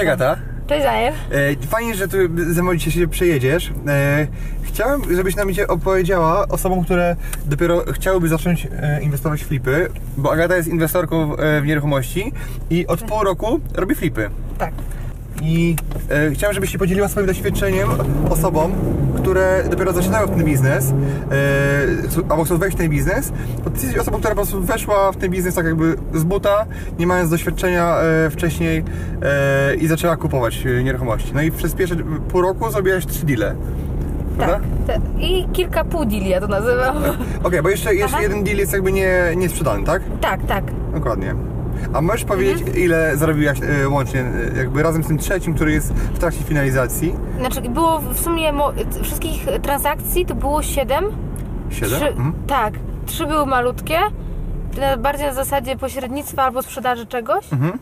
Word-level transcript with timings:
Cześć 0.00 0.12
Agata. 0.12 0.36
Cześć 0.66 0.84
Daniel. 0.84 1.14
E, 1.30 1.66
Fajnie, 1.66 1.94
że 1.94 2.08
tu 2.08 2.16
ze 2.36 2.62
mną 2.62 2.74
dzisiaj 2.76 2.92
się 2.92 3.08
przejedziesz. 3.08 3.72
E, 3.88 4.26
Chciałem, 4.62 5.14
żebyś 5.16 5.36
nam 5.36 5.48
dzisiaj 5.48 5.66
opowiedziała 5.66 6.48
osobom, 6.48 6.84
które 6.84 7.16
dopiero 7.46 7.84
chciałyby 7.92 8.28
zacząć 8.28 8.68
e, 8.72 9.02
inwestować 9.02 9.44
w 9.44 9.46
flipy, 9.46 9.88
bo 10.16 10.32
Agata 10.32 10.56
jest 10.56 10.68
inwestorką 10.68 11.36
w 11.36 11.66
nieruchomości 11.66 12.32
i 12.70 12.86
od 12.86 13.02
pół 13.02 13.24
roku 13.24 13.60
robi 13.74 13.94
flipy. 13.94 14.30
Tak. 14.58 14.72
I 15.42 15.76
e, 16.10 16.30
chciałem, 16.30 16.54
żebyś 16.54 16.70
się 16.70 16.78
podzieliła 16.78 17.08
swoim 17.08 17.26
doświadczeniem 17.26 17.88
osobom, 18.30 18.72
które 19.16 19.64
dopiero 19.70 19.92
zaczynają 19.92 20.26
w 20.26 20.30
ten 20.30 20.44
biznes, 20.44 20.84
e, 20.88 20.92
albo 22.28 22.44
chcą 22.44 22.58
wejść 22.58 22.76
w 22.76 22.80
ten 22.80 22.88
biznes, 22.90 23.32
bo 23.64 23.70
ty 23.70 23.76
jesteś 23.76 23.96
osobą, 23.96 24.18
która 24.18 24.30
po 24.34 24.36
prostu 24.36 24.60
weszła 24.60 25.12
w 25.12 25.16
ten 25.16 25.30
biznes 25.30 25.54
tak 25.54 25.66
jakby 25.66 25.96
z 26.14 26.24
buta, 26.24 26.66
nie 26.98 27.06
mając 27.06 27.30
doświadczenia 27.30 27.96
e, 27.96 28.30
wcześniej 28.30 28.84
e, 29.22 29.74
i 29.74 29.86
zaczęła 29.86 30.16
kupować 30.16 30.66
e, 30.66 30.82
nieruchomości. 30.82 31.30
No 31.34 31.42
i 31.42 31.50
przez 31.50 31.74
pierwsze 31.74 31.96
pół 32.28 32.42
roku 32.42 32.70
zrobiłaś 32.70 33.06
trzy 33.06 33.26
deale. 33.26 33.54
Tak. 34.38 34.60
Te- 34.86 35.00
I 35.20 35.48
kilka 35.52 35.84
pół 35.84 36.04
deali 36.04 36.28
ja 36.28 36.40
to 36.40 36.48
nazywam. 36.48 36.96
Okej, 37.44 37.62
bo 37.62 37.68
jeszcze, 37.68 37.94
jeszcze 37.94 38.22
jeden 38.22 38.44
deal 38.44 38.56
jest 38.56 38.72
jakby 38.72 38.92
nie, 38.92 39.32
nie 39.36 39.48
sprzedany, 39.48 39.84
tak? 39.84 40.02
tak, 40.20 40.46
tak. 40.46 40.64
Dokładnie. 40.94 41.34
A 41.92 42.00
możesz 42.00 42.24
powiedzieć, 42.24 42.76
ile 42.76 43.16
zarobiłaś 43.16 43.58
e, 43.62 43.88
łącznie, 43.88 44.20
e, 44.20 44.58
jakby 44.58 44.82
razem 44.82 45.04
z 45.04 45.06
tym 45.06 45.18
trzecim, 45.18 45.54
który 45.54 45.72
jest 45.72 45.92
w 45.92 46.18
trakcie 46.18 46.44
finalizacji? 46.44 47.14
Znaczy 47.38 47.60
było 47.60 47.98
w 48.00 48.20
sumie 48.20 48.52
mo- 48.52 48.72
wszystkich 49.02 49.46
transakcji 49.62 50.26
to 50.26 50.34
było 50.34 50.62
7. 50.62 51.04
Siedem? 51.70 52.02
Mhm. 52.02 52.32
Tak. 52.46 52.74
Trzy 53.06 53.26
były 53.26 53.46
malutkie. 53.46 53.98
na- 54.80 54.96
Bardziej 54.96 55.26
na 55.26 55.34
zasadzie 55.34 55.76
pośrednictwa 55.76 56.42
albo 56.42 56.62
sprzedaży 56.62 57.06
czegoś. 57.06 57.52
Mhm. 57.52 57.78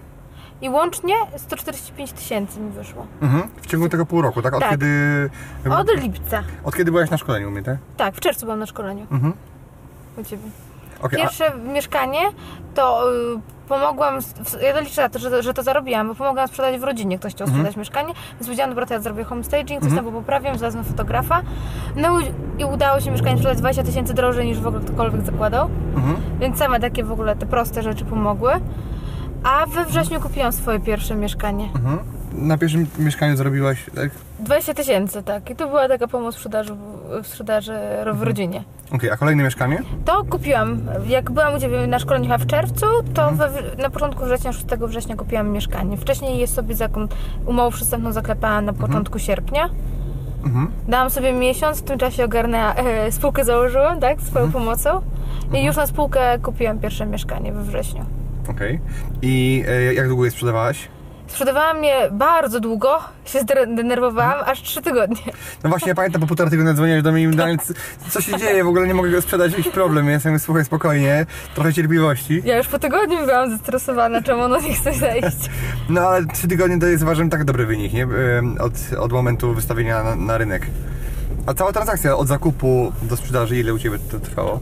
I 0.60 0.70
łącznie 0.70 1.14
145 1.36 2.12
tysięcy 2.12 2.60
mi 2.60 2.70
wyszło. 2.70 3.06
Mhm. 3.22 3.42
W 3.62 3.66
ciągu 3.66 3.88
tego 3.88 4.06
pół 4.06 4.22
roku, 4.22 4.42
tak? 4.42 4.54
Od 4.54 4.60
Tak. 4.60 4.70
kiedy. 4.70 4.86
jakby- 5.64 5.76
Od 5.78 6.00
lipca. 6.02 6.42
od 6.64 6.76
kiedy 6.76 6.90
byłaś 6.90 7.10
na 7.10 7.18
szkoleniu 7.18 7.48
u 7.48 7.50
mnie, 7.50 7.62
tak? 7.62 7.76
Tak, 7.96 8.14
w 8.14 8.20
czerwcu 8.20 8.46
byłam 8.46 8.58
na 8.58 8.66
szkoleniu. 8.66 9.06
Mhm. 9.10 9.32
U 10.16 10.24
Ciebie. 10.24 10.42
Okej, 11.02 11.20
a- 11.20 11.22
Pierwsze 11.22 11.52
mieszkanie 11.72 12.20
to 12.74 13.12
y, 13.12 13.40
pomogłam, 13.68 14.18
ja 14.62 14.80
liczę 14.80 15.02
na 15.02 15.08
to, 15.08 15.18
że, 15.18 15.42
że 15.42 15.54
to 15.54 15.62
zarobiłam, 15.62 16.08
bo 16.08 16.14
pomogłam 16.14 16.48
sprzedać 16.48 16.80
w 16.80 16.84
rodzinie, 16.84 17.18
ktoś 17.18 17.32
chciał 17.34 17.46
Mhm. 17.46 17.62
sprzedać 17.64 17.76
mieszkanie, 17.76 18.14
więc 18.32 18.42
powiedziałam, 18.46 18.70
dobra, 18.70 18.86
to 18.86 18.94
ja 18.94 19.00
zrobię 19.00 19.24
homestaging, 19.24 19.82
coś 19.82 19.94
tam 19.94 20.04
poprawiam, 20.04 20.58
znalazłam 20.58 20.84
fotografa, 20.84 21.42
no 21.96 22.20
i- 22.58 22.64
udało 22.64 23.00
się 23.00 23.10
mieszkanie 23.10 23.36
sprzedać 23.36 23.58
20 23.58 23.82
tysięcy 23.82 24.14
drożej 24.14 24.46
niż 24.46 24.60
w 24.60 24.66
ogóle 24.66 24.82
ktokolwiek 24.84 25.22
zakładał, 25.26 25.70
Mhm. 25.96 26.16
więc 26.40 26.58
same 26.58 26.80
takie 26.80 27.04
w 27.04 27.12
ogóle 27.12 27.36
te 27.36 27.46
proste 27.46 27.82
rzeczy 27.82 28.04
pomogły. 28.04 28.52
A 29.44 29.66
we 29.66 29.84
wrześniu 29.84 30.20
kupiłam 30.20 30.52
swoje 30.52 30.80
pierwsze 30.80 31.14
mieszkanie. 31.14 31.64
Mhm. 31.74 31.98
Na 32.32 32.58
pierwszym 32.58 32.86
mieszkaniu 32.98 33.36
zarobiłaś, 33.36 33.86
tak? 33.94 34.10
20 34.40 34.74
tysięcy, 34.74 35.22
tak. 35.22 35.50
I 35.50 35.56
to 35.56 35.66
była 35.66 35.88
taka 35.88 36.08
pomoc 36.08 36.34
w 36.34 36.38
sprzedaży, 36.38 36.74
w 37.22 37.26
sprzedaży 37.26 37.72
w 38.12 38.22
rodzinie. 38.22 38.62
Okej, 38.92 39.10
a 39.10 39.16
kolejne 39.16 39.42
mieszkanie? 39.42 39.82
To 40.04 40.24
kupiłam. 40.24 40.80
Jak 41.06 41.30
byłam 41.30 41.54
u 41.54 41.60
Ciebie 41.60 41.86
na 41.86 41.98
szkoleniu 41.98 42.24
chyba 42.24 42.38
w 42.38 42.46
czerwcu, 42.46 42.86
to 43.14 43.30
we, 43.30 43.50
na 43.78 43.90
początku 43.90 44.24
września, 44.24 44.52
6 44.52 44.66
września 44.66 45.16
kupiłam 45.16 45.50
mieszkanie. 45.50 45.96
Wcześniej 45.96 46.38
je 46.38 46.46
sobie 46.46 46.74
zakon, 46.74 47.08
umowę 47.46 47.76
przystępną 47.76 48.12
zaklepałam 48.12 48.64
na 48.64 48.72
początku 48.72 49.18
sierpnia. 49.18 49.70
Mhm. 50.44 50.70
Dałam 50.88 51.10
sobie 51.10 51.32
miesiąc, 51.32 51.78
w 51.78 51.82
tym 51.82 51.98
czasie 51.98 52.24
ogarnęłam, 52.24 52.74
e, 52.76 53.12
spółkę 53.12 53.44
założyłam, 53.44 54.00
tak, 54.00 54.20
swoją 54.20 54.52
pomocą. 54.52 55.00
I 55.54 55.64
już 55.64 55.76
na 55.76 55.86
spółkę 55.86 56.38
kupiłam 56.38 56.78
pierwsze 56.78 57.06
mieszkanie 57.06 57.52
we 57.52 57.62
wrześniu. 57.62 58.04
Okej. 58.50 58.80
I 59.22 59.64
e, 59.68 59.94
jak 59.94 60.08
długo 60.08 60.24
je 60.24 60.30
sprzedawałaś? 60.30 60.88
Sprzedawałam 61.28 61.84
je 61.84 62.08
bardzo 62.10 62.60
długo, 62.60 62.98
się 63.24 63.38
zdre- 63.40 63.74
denerwowałam, 63.74 64.44
aż 64.46 64.62
3 64.62 64.82
tygodnie. 64.82 65.22
No 65.64 65.70
właśnie, 65.70 65.88
ja 65.88 65.94
pamiętam, 65.94 66.20
po 66.20 66.26
półtora 66.26 66.50
tygodnia 66.50 66.74
dzwoniłeś 66.74 67.02
do 67.02 67.12
mnie 67.12 67.22
i 67.22 67.26
mi 67.26 67.36
dałem, 67.36 67.56
co, 68.10 68.20
się 68.20 68.36
dzieje, 68.38 68.64
w 68.64 68.68
ogóle 68.68 68.86
nie 68.86 68.94
mogę 68.94 69.10
go 69.10 69.22
sprzedać, 69.22 69.52
jakiś 69.52 69.68
problem. 69.68 70.06
Ja 70.06 70.12
jestem, 70.12 70.38
słuchaj, 70.38 70.64
spokojnie, 70.64 71.26
trochę 71.54 71.72
cierpliwości. 71.72 72.42
Ja 72.44 72.56
już 72.58 72.66
po 72.68 72.78
tygodniu 72.78 73.18
byłam 73.26 73.50
zestresowana, 73.50 74.22
czemu 74.22 74.42
ono 74.42 74.60
nie 74.60 74.74
chce 74.74 74.94
zejść. 74.94 75.50
No 75.88 76.00
ale 76.00 76.26
trzy 76.26 76.48
tygodnie 76.48 76.78
to 76.80 76.86
jest 76.86 77.02
uważam 77.02 77.30
tak 77.30 77.44
dobry 77.44 77.66
wynik, 77.66 77.92
nie? 77.92 78.06
Od, 78.60 78.72
od 78.98 79.12
momentu 79.12 79.54
wystawienia 79.54 80.02
na, 80.02 80.16
na 80.16 80.38
rynek. 80.38 80.66
A 81.48 81.54
cała 81.54 81.72
transakcja 81.72 82.16
od 82.16 82.28
zakupu 82.28 82.92
do 83.02 83.16
sprzedaży, 83.16 83.56
ile 83.58 83.74
u 83.74 83.78
Ciebie 83.78 83.98
to 84.10 84.20
trwało? 84.20 84.60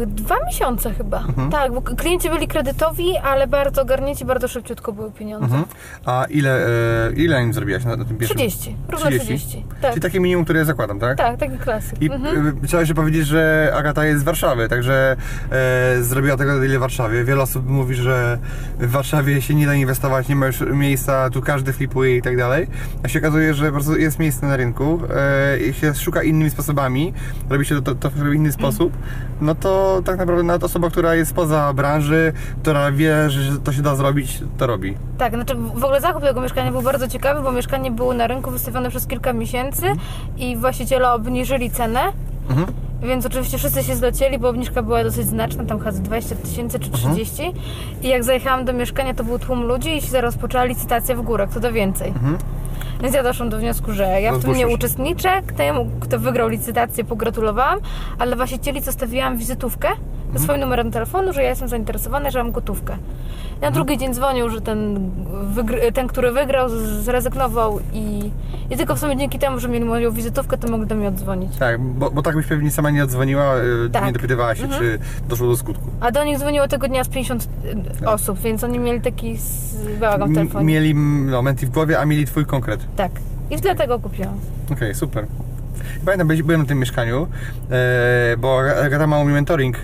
Yy, 0.00 0.06
dwa 0.06 0.34
miesiące 0.46 0.94
chyba. 0.94 1.24
Tak, 1.50 1.72
bo 1.72 1.82
klienci 1.82 2.30
byli 2.30 2.48
kredytowi, 2.48 3.16
ale 3.16 3.46
bardzo 3.46 3.82
ogarnięci, 3.82 4.24
bardzo 4.24 4.48
szybciutko 4.48 4.92
były 4.92 5.10
pieniądze. 5.12 5.44
Mhm. 5.44 5.64
A 6.04 6.24
ile, 6.30 6.66
e, 7.08 7.12
ile 7.12 7.42
im 7.42 7.52
zrobiłaś 7.52 7.84
na, 7.84 7.96
na 7.96 8.04
tym 8.04 8.16
pierwszym? 8.16 8.36
30, 8.38 8.76
równo 8.88 9.10
30. 9.10 9.64
Tak, 9.80 9.90
Czyli 9.90 10.02
takie 10.02 10.20
minimum, 10.20 10.44
które 10.44 10.58
ja 10.58 10.64
zakładam, 10.64 11.00
tak? 11.00 11.18
tak 11.18 11.36
taki 11.36 11.58
klasyk. 11.58 12.02
I 12.02 12.10
Mhm. 12.12 12.60
trzeba 12.66 12.80
jeszcze 12.80 12.94
powiedzieć, 12.94 13.26
że 13.26 13.72
Agata 13.76 14.04
jest 14.04 14.20
z 14.20 14.24
Warszawy, 14.24 14.68
także 14.68 15.16
e, 15.52 16.02
zrobiła 16.02 16.36
tego 16.36 16.60
deal 16.60 16.76
w 16.76 16.80
Warszawie. 16.80 17.24
Wiele 17.24 17.42
osób 17.42 17.66
mówi, 17.68 17.94
że 17.94 18.38
w 18.78 18.90
Warszawie 18.90 19.42
się 19.42 19.54
nie 19.54 19.66
da 19.66 19.74
inwestować, 19.74 20.28
nie 20.28 20.36
ma 20.36 20.46
już 20.46 20.60
miejsca, 20.60 21.30
tu 21.30 21.42
każdy 21.42 21.72
flipuje 21.72 22.16
i 22.16 22.22
tak 22.22 22.36
dalej. 22.36 22.66
A 23.02 23.08
się 23.08 23.18
okazuje, 23.18 23.54
że 23.54 23.66
po 23.66 23.72
prostu 23.72 23.96
jest 23.96 24.18
miejsce 24.18 24.46
na 24.46 24.56
rynku 24.56 25.00
e, 25.16 25.58
i 25.58 25.74
się 25.74 25.87
szuka 25.94 26.22
innymi 26.22 26.50
sposobami, 26.50 27.12
robi 27.50 27.64
się 27.64 27.82
to, 27.82 27.94
to 27.94 28.10
w 28.10 28.32
inny 28.34 28.52
sposób, 28.52 28.92
no 29.40 29.54
to 29.54 30.02
tak 30.04 30.18
naprawdę 30.18 30.42
nawet 30.42 30.64
osoba, 30.64 30.90
która 30.90 31.14
jest 31.14 31.34
poza 31.34 31.72
branży, 31.72 32.32
która 32.62 32.92
wie, 32.92 33.30
że 33.30 33.58
to 33.58 33.72
się 33.72 33.82
da 33.82 33.96
zrobić, 33.96 34.42
to 34.58 34.66
robi. 34.66 34.96
Tak, 35.18 35.34
znaczy 35.34 35.54
w 35.54 35.84
ogóle 35.84 36.00
zakup 36.00 36.22
tego 36.22 36.40
mieszkania 36.40 36.72
był 36.72 36.82
bardzo 36.82 37.08
ciekawy, 37.08 37.42
bo 37.42 37.52
mieszkanie 37.52 37.90
było 37.90 38.14
na 38.14 38.26
rynku 38.26 38.50
wystawione 38.50 38.90
przez 38.90 39.06
kilka 39.06 39.32
miesięcy 39.32 39.86
i 40.36 40.56
właściciele 40.56 41.12
obniżyli 41.12 41.70
cenę. 41.70 42.00
Mhm. 42.50 42.87
Więc 43.02 43.26
oczywiście 43.26 43.58
wszyscy 43.58 43.82
się 43.82 43.96
zlecieli, 43.96 44.38
bo 44.38 44.48
obniżka 44.48 44.82
była 44.82 45.04
dosyć 45.04 45.26
znaczna, 45.26 45.64
tam 45.64 45.78
chyba 45.78 45.92
z 45.92 46.00
20 46.00 46.36
tysięcy 46.36 46.78
czy 46.78 46.90
30. 46.90 47.52
I 48.02 48.08
jak 48.08 48.24
zajechałam 48.24 48.64
do 48.64 48.72
mieszkania, 48.72 49.14
to 49.14 49.24
był 49.24 49.38
tłum 49.38 49.62
ludzi 49.62 49.96
i 49.96 50.02
się 50.02 50.20
rozpoczęła 50.20 50.64
licytacja 50.64 51.16
w 51.16 51.22
górę, 51.22 51.46
kto 51.50 51.60
da 51.60 51.72
więcej. 51.72 52.12
Więc 53.02 53.14
ja 53.14 53.22
doszłam 53.22 53.48
do 53.48 53.58
wniosku, 53.58 53.92
że 53.92 54.20
ja 54.20 54.32
w 54.32 54.42
tym 54.42 54.54
nie 54.54 54.68
uczestniczę. 54.68 55.42
Temu, 55.56 55.90
kto 56.00 56.18
wygrał 56.18 56.48
licytację, 56.48 57.04
pogratulowałam, 57.04 57.78
ale 58.18 58.36
właścicieli, 58.36 58.82
co 58.82 58.92
stawiłam 58.92 59.36
wizytówkę 59.36 59.88
ze 60.34 60.38
swoim 60.44 60.60
numerem 60.60 60.90
telefonu, 60.90 61.32
że 61.32 61.42
ja 61.42 61.48
jestem 61.48 61.68
zainteresowana, 61.68 62.30
że 62.30 62.42
mam 62.42 62.52
gotówkę. 62.52 62.96
Na 63.60 63.70
drugi 63.70 63.98
dzień 63.98 64.14
dzwonił, 64.14 64.50
że 64.50 64.60
ten, 64.60 65.10
ten 65.94 66.06
który 66.08 66.32
wygrał, 66.32 66.68
zrezygnował 67.02 67.80
i, 67.92 68.30
i 68.70 68.76
tylko 68.76 68.94
w 68.94 68.98
sumie 68.98 69.16
dzięki 69.16 69.38
temu, 69.38 69.60
że 69.60 69.68
mieli 69.68 69.84
moją 69.84 70.10
wizytówkę, 70.12 70.58
to 70.58 70.70
mogli 70.70 70.86
do 70.86 70.94
mnie 70.94 71.08
oddzwonić. 71.08 71.56
Tak, 71.56 71.80
bo, 71.80 72.10
bo 72.10 72.22
tak 72.22 72.36
byś 72.36 72.46
pewnie 72.46 72.70
sama 72.70 72.90
nie 72.90 73.04
odzwoniła, 73.04 73.54
e, 73.54 73.60
Tak. 73.92 74.06
nie 74.06 74.12
dopytywała 74.12 74.54
się, 74.54 74.68
czy 74.68 74.98
doszło 75.28 75.46
do 75.46 75.56
skutku. 75.56 75.90
A 76.00 76.10
do 76.10 76.24
nich 76.24 76.38
dzwoniło 76.38 76.68
tego 76.68 76.88
dnia 76.88 77.04
z 77.04 77.08
50 77.08 77.48
osób, 78.06 78.38
więc 78.38 78.64
oni 78.64 78.78
mieli 78.78 79.00
taki 79.00 79.36
bałagan 80.00 80.32
w 80.32 80.34
telefonie. 80.34 80.66
Mieli 80.66 80.94
no, 80.94 81.36
momenty 81.36 81.66
w 81.66 81.70
głowie, 81.70 82.00
a 82.00 82.04
mieli 82.04 82.26
twój 82.26 82.46
konkret. 82.46 82.80
Tak. 82.96 83.12
I 83.50 83.56
dlatego 83.56 83.98
kupiłam. 83.98 84.34
Okej, 84.72 84.94
super. 84.94 85.26
Pamiętam, 86.04 86.28
byłem 86.44 86.60
na 86.60 86.66
tym 86.66 86.78
mieszkaniu, 86.78 87.26
e, 87.70 88.36
bo 88.38 88.60
Agata 88.84 89.06
ma 89.06 89.18
u 89.18 89.24
mnie 89.24 89.34
mentoring, 89.34 89.76
e, 89.76 89.80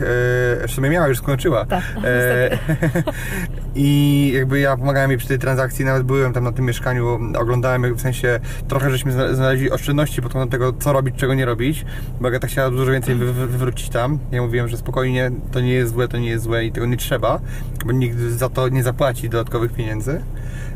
w 0.68 0.70
sumie 0.70 0.90
miała, 0.90 1.08
już 1.08 1.18
skończyła. 1.18 1.64
Tak, 1.64 1.82
E, 2.04 2.58
I 3.76 4.32
jakby 4.34 4.60
ja 4.60 4.76
pomagałem 4.76 5.10
jej 5.10 5.18
przy 5.18 5.28
tej 5.28 5.38
transakcji, 5.38 5.84
nawet 5.84 6.02
byłem 6.02 6.32
tam 6.32 6.44
na 6.44 6.52
tym 6.52 6.64
mieszkaniu, 6.64 7.18
oglądałem, 7.38 7.94
w 7.94 8.00
sensie 8.00 8.40
trochę 8.68 8.90
żeśmy 8.90 9.12
zna- 9.12 9.34
znaleźli 9.34 9.70
oszczędności 9.70 10.22
pod 10.22 10.32
kątem 10.32 10.50
tego, 10.50 10.72
co 10.72 10.92
robić, 10.92 11.16
czego 11.16 11.34
nie 11.34 11.44
robić, 11.44 11.84
bo 12.20 12.28
Agata 12.28 12.46
chciała 12.46 12.70
dużo 12.70 12.92
więcej 12.92 13.14
wy, 13.14 13.32
wy, 13.32 13.46
wywrócić 13.46 13.88
tam. 13.88 14.18
Ja 14.32 14.42
mówiłem, 14.42 14.68
że 14.68 14.76
spokojnie, 14.76 15.30
to 15.52 15.60
nie 15.60 15.72
jest 15.72 15.92
złe, 15.92 16.08
to 16.08 16.18
nie 16.18 16.28
jest 16.28 16.44
złe 16.44 16.64
i 16.64 16.72
tego 16.72 16.86
nie 16.86 16.96
trzeba, 16.96 17.40
bo 17.86 17.92
nikt 17.92 18.18
za 18.18 18.48
to 18.48 18.68
nie 18.68 18.82
zapłaci 18.82 19.28
dodatkowych 19.28 19.72
pieniędzy. 19.72 20.20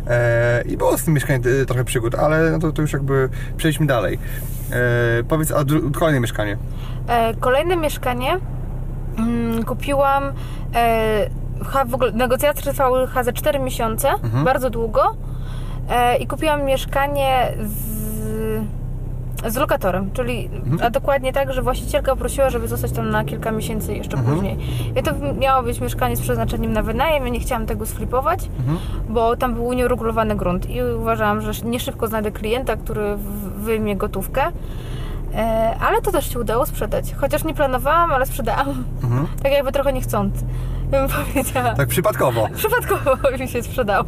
E, 0.07 0.63
I 0.67 0.77
było 0.77 0.99
z 0.99 1.05
tym 1.05 1.15
mieszkaniem 1.15 1.43
e, 1.63 1.67
trochę 1.67 1.85
przygód, 1.85 2.15
ale 2.15 2.51
no 2.51 2.59
to, 2.59 2.73
to 2.73 2.83
już 2.83 2.93
jakby 2.93 3.29
przejdźmy 3.57 3.87
dalej. 3.87 4.19
E, 4.73 5.23
powiedz, 5.29 5.53
dru- 5.53 5.91
kolejne 5.99 6.21
mieszkanie. 6.21 6.57
E, 7.09 7.35
kolejne 7.35 7.77
mieszkanie 7.77 8.37
mm, 9.19 9.65
kupiłam. 9.65 10.25
E, 10.75 11.27
w 11.89 11.95
ogóle 11.95 12.13
negocjacje 12.13 12.63
trwały 12.73 13.09
za 13.23 13.33
4 13.33 13.59
miesiące, 13.59 14.09
bardzo 14.45 14.71
długo. 14.71 15.01
e, 15.91 16.17
i 16.17 16.27
kupiłam 16.27 16.65
mieszkanie 16.65 17.49
z, 17.63 18.63
z 19.47 19.57
lokatorem, 19.57 20.11
czyli 20.13 20.51
a 20.83 20.91
dokładnie 20.91 21.33
tak, 21.33 21.53
że 21.53 21.63
właścicielka 21.63 22.17
prosiła, 22.17 22.51
żeby 22.51 22.69
zostać 22.69 22.93
tam 22.93 23.11
na 23.11 23.25
kilka 23.25 23.51
miesięcy 23.51 23.95
jeszcze 23.95 24.17
później. 24.17 24.57
I 24.97 25.03
to 25.03 25.11
miało 25.41 25.63
być 25.63 25.81
mieszkanie 25.81 26.17
z 26.17 26.21
przeznaczeniem 26.21 26.73
na 26.73 26.83
wynajem, 26.83 27.25
ja 27.25 27.29
nie 27.33 27.41
chciałam 27.41 27.67
tego 27.67 27.87
sklipować, 27.87 28.49
bo 29.09 29.37
tam 29.37 29.55
był 29.55 29.73
nieuregulowany 29.73 30.37
grunt 30.37 30.71
i 30.71 30.83
uważałam, 30.83 31.41
że 31.41 31.53
nie 31.65 31.81
szybko 31.81 32.07
znajdę 32.09 32.31
klienta, 32.33 32.77
który 32.77 33.17
w- 33.17 33.48
wyjmie 33.59 33.97
gotówkę. 33.97 34.43
E, 35.35 35.75
ale 35.81 36.03
to 36.03 36.13
też 36.13 36.33
się 36.33 36.39
udało 36.41 36.67
sprzedać. 36.67 37.15
Chociaż 37.15 37.45
nie 37.45 37.55
planowałam, 37.55 38.13
ale 38.13 38.27
sprzedałam. 38.27 38.85
Mhm. 39.03 39.27
Tak 39.43 39.53
jakby 39.53 39.73
trochę 39.73 39.93
niechcący, 39.93 40.45
bym 40.91 41.09
powiedziała. 41.35 41.75
Tak 41.75 41.89
przypadkowo. 41.89 42.49
Przypadkowo 42.55 43.15
mi 43.41 43.49
się 43.49 43.63
sprzedało. 43.63 44.07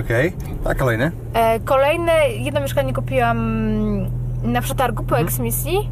Okej. 0.00 0.32
A 0.64 0.74
kolejny? 0.74 1.12
E, 1.34 1.60
kolejne, 1.60 2.12
jedno 2.30 2.60
mieszkanie 2.60 2.92
kupiłam 2.92 3.38
na 4.42 4.60
przetargu 4.60 5.04
po 5.04 5.18
eksmisji. 5.18 5.88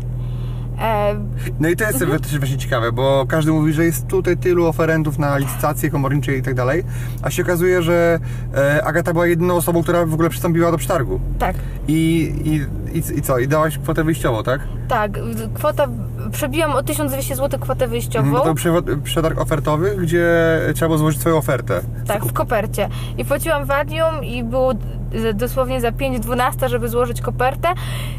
E, 0.80 1.14
No 1.60 1.68
i 1.68 1.76
to 1.76 1.84
jest 1.84 2.02
Mhm. 2.02 2.20
też 2.20 2.38
właśnie 2.38 2.58
ciekawe, 2.58 2.92
bo 2.92 3.24
każdy 3.28 3.52
mówi, 3.52 3.72
że 3.72 3.84
jest 3.84 4.06
tutaj 4.06 4.36
tylu 4.36 4.66
oferentów 4.66 5.18
na 5.18 5.38
licytacje 5.38 5.90
komornicze 5.90 6.36
i 6.36 6.42
tak 6.42 6.54
dalej, 6.54 6.84
a 7.22 7.30
się 7.30 7.42
okazuje, 7.42 7.82
że 7.82 8.18
e, 8.56 8.84
Agata 8.84 9.12
była 9.12 9.26
jedyną 9.26 9.54
osobą, 9.54 9.82
która 9.82 10.06
w 10.06 10.14
ogóle 10.14 10.28
przystąpiła 10.30 10.70
do 10.70 10.78
przetargu. 10.78 11.20
tak, 11.38 11.56
I, 11.88 12.32
i, 12.44 12.54
i, 12.98 13.18
i 13.18 13.22
co? 13.22 13.38
I 13.38 13.48
dałaś 13.48 13.78
kwotę 13.78 14.04
wyjściową, 14.04 14.42
tak? 14.42 14.60
tak. 14.88 15.10
Kwota, 15.54 15.86
przebiłam 16.32 16.72
o 16.72 16.82
1200 16.82 17.36
zł 17.36 17.60
kwotę 17.60 17.88
wyjściową. 17.88 18.26
Mhm, 18.36 18.44
To 18.56 18.72
był 18.82 19.02
przetarg 19.02 19.38
ofertowy, 19.40 19.96
gdzie 20.00 20.26
trzeba 20.74 20.88
było 20.88 20.98
złożyć 20.98 21.20
swoją 21.20 21.36
ofertę. 21.36 21.80
Tak, 22.06 22.24
w 22.24 22.32
kopercie. 22.32 22.88
I 23.18 23.24
płaciłam 23.24 23.64
wadium 23.64 24.24
i 24.24 24.44
było 24.44 24.74
dosłownie 25.34 25.80
za 25.80 25.90
5-12, 25.90 26.68
żeby 26.68 26.88
złożyć 26.88 27.20
kopertę. 27.20 27.68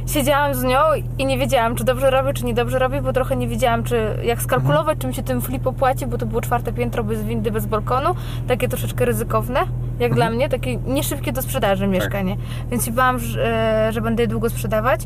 Siedziałam 0.07 0.55
z 0.55 0.63
nią 0.63 0.79
i 1.17 1.25
nie 1.25 1.37
wiedziałam, 1.37 1.75
czy 1.75 1.83
dobrze 1.83 2.09
robię, 2.09 2.33
czy 2.33 2.45
niedobrze 2.45 2.79
robię, 2.79 3.01
bo 3.01 3.13
trochę 3.13 3.35
nie 3.35 3.47
wiedziałam, 3.47 3.83
czy 3.83 4.17
jak 4.23 4.41
skalkulować, 4.41 4.97
czy 4.97 5.07
mi 5.07 5.13
się 5.13 5.23
ten 5.23 5.41
flip 5.41 5.67
opłaci, 5.67 6.07
bo 6.07 6.17
to 6.17 6.25
było 6.25 6.41
czwarte 6.41 6.73
piętro 6.73 7.03
bez 7.03 7.23
windy, 7.23 7.51
bez 7.51 7.65
balkonu. 7.65 8.15
Takie 8.47 8.67
troszeczkę 8.67 9.05
ryzykowne, 9.05 9.59
jak 9.99 10.13
dla 10.13 10.29
mnie, 10.29 10.49
takie 10.49 10.75
nieszybkie 10.75 11.31
do 11.31 11.41
sprzedaży 11.41 11.87
mieszkanie. 11.87 12.37
Więc 12.71 12.85
się 12.85 12.91
bałam, 12.91 13.19
że, 13.19 13.89
że 13.91 14.01
będę 14.01 14.23
je 14.23 14.27
długo 14.27 14.49
sprzedawać. 14.49 15.01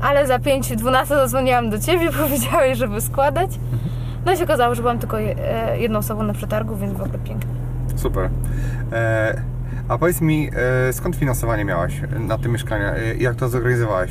Ale 0.00 0.26
za 0.26 0.38
5-12 0.38 1.06
zadzwoniłam 1.06 1.70
do 1.70 1.78
Ciebie, 1.78 2.10
powiedziałeś, 2.22 2.78
żeby 2.78 3.00
składać. 3.00 3.50
No 4.26 4.32
i 4.32 4.36
się 4.36 4.44
okazało, 4.44 4.74
że 4.74 4.82
byłam 4.82 4.98
tylko 4.98 5.20
e, 5.20 5.34
jedną 5.78 5.98
osobą 5.98 6.22
na 6.22 6.32
przetargu, 6.32 6.76
więc 6.76 6.92
w 6.92 7.02
ogóle 7.02 7.18
pięknie. 7.18 7.50
Super. 7.96 8.30
E, 8.92 9.42
a 9.88 9.98
powiedz 9.98 10.20
mi, 10.20 10.50
e, 10.88 10.92
skąd 10.92 11.16
finansowanie 11.16 11.64
miałaś 11.64 11.92
na 12.18 12.38
tym 12.38 12.52
mieszkaniu? 12.52 12.84
E, 12.84 13.14
jak 13.14 13.34
to 13.36 13.48
zorganizowałaś? 13.48 14.10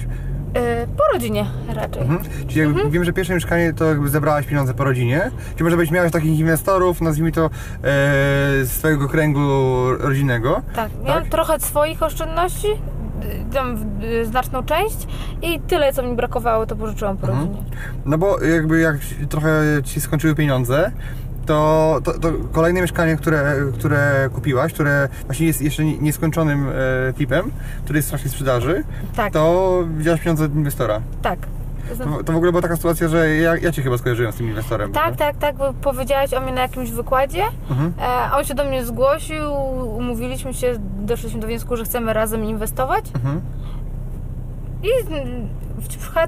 E, 0.54 0.88
Po 0.88 1.04
rodzinie 1.14 1.46
raczej. 1.76 2.02
Mhm. 2.02 2.20
Czyli 2.48 2.60
jakby 2.60 2.90
wiem, 2.92 3.04
że 3.04 3.14
pierwsze 3.14 3.34
mieszkanie 3.34 3.74
to 3.74 3.86
jakby 3.86 4.10
zebrałaś 4.10 4.46
pieniądze 4.46 4.74
po 4.74 4.84
rodzinie. 4.84 5.32
Czy 5.56 5.64
może 5.64 5.78
być 5.78 5.92
miałaś 5.92 6.12
takich 6.12 6.40
inwestorów, 6.40 7.02
nazwijmy 7.02 7.32
to 7.32 7.46
e, 7.46 7.50
z 8.64 8.70
twojego 8.80 9.08
kręgu 9.10 9.40
rodzinnego? 10.00 10.62
Tak, 10.76 10.90
miałam 11.06 11.22
Tak? 11.24 11.32
trochę 11.32 11.60
swoich 11.60 12.04
oszczędności, 12.04 12.68
tam 13.54 13.78
znaczną 14.24 14.64
część 14.64 15.08
i 15.42 15.60
tyle, 15.60 15.94
co 15.94 16.04
mi 16.04 16.16
brakowało, 16.16 16.66
to 16.66 16.76
pożyczyłam 16.76 17.18
po 17.18 17.28
Mhm. 17.28 17.48
rodzinie. 17.48 17.66
No 18.06 18.18
bo 18.18 18.44
jakby 18.44 18.80
jak 18.80 18.96
trochę 19.30 19.62
ci 19.84 20.02
skończyły 20.02 20.36
pieniądze, 20.36 20.92
to, 21.48 22.00
to, 22.04 22.20
to 22.20 22.32
kolejne 22.52 22.82
mieszkanie, 22.82 23.16
które, 23.18 23.56
które 23.74 24.30
kupiłaś, 24.34 24.74
które 24.74 25.10
właśnie 25.26 25.48
jest 25.48 25.62
jeszcze 25.62 25.86
nie- 25.86 25.98
nieskończonym 25.98 26.70
e, 27.10 27.14
flipem, 27.14 27.52
który 27.84 28.00
jest 28.00 28.08
w 28.08 28.12
trakcie 28.12 28.30
sprzedaży, 28.30 28.84
Tak, 29.16 29.34
to 29.34 29.84
wziąłeś 29.98 30.22
pieniądze 30.22 30.46
od 30.46 30.56
inwestora. 30.56 31.02
tak. 31.22 31.40
To, 31.98 32.24
to 32.24 32.34
w 32.34 32.36
ogóle 32.36 32.52
była 32.52 32.62
taka 32.62 32.76
sytuacja, 32.76 33.08
że 33.08 33.30
ja, 33.36 33.58
ja 33.58 33.72
cię 33.72 33.82
chyba 33.82 33.98
skojarzyłem 33.98 34.32
z 34.32 34.36
tym 34.36 34.48
inwestorem. 34.48 34.92
Tak, 34.92 35.04
prawda? 35.04 35.26
tak, 35.26 35.38
tak, 35.38 35.56
bo 35.56 35.74
powiedziałaś 35.92 36.34
o 36.34 36.42
mnie 36.42 36.52
na 36.52 36.62
jakimś 36.62 36.92
wykładzie, 36.92 37.44
Mhm. 37.70 37.94
e, 38.00 38.04
a 38.04 38.38
on 38.38 38.44
się 38.46 38.54
do 38.56 38.64
mnie 38.66 38.86
zgłosił, 38.86 39.54
umówiliśmy 39.98 40.54
się, 40.54 40.74
doszliśmy 41.00 41.40
do 41.42 41.48
wniosku, 41.48 41.78
że 41.78 41.84
chcemy 41.86 42.14
razem 42.14 42.46
inwestować 42.46 43.06
Mhm. 43.16 43.42
i 44.84 44.88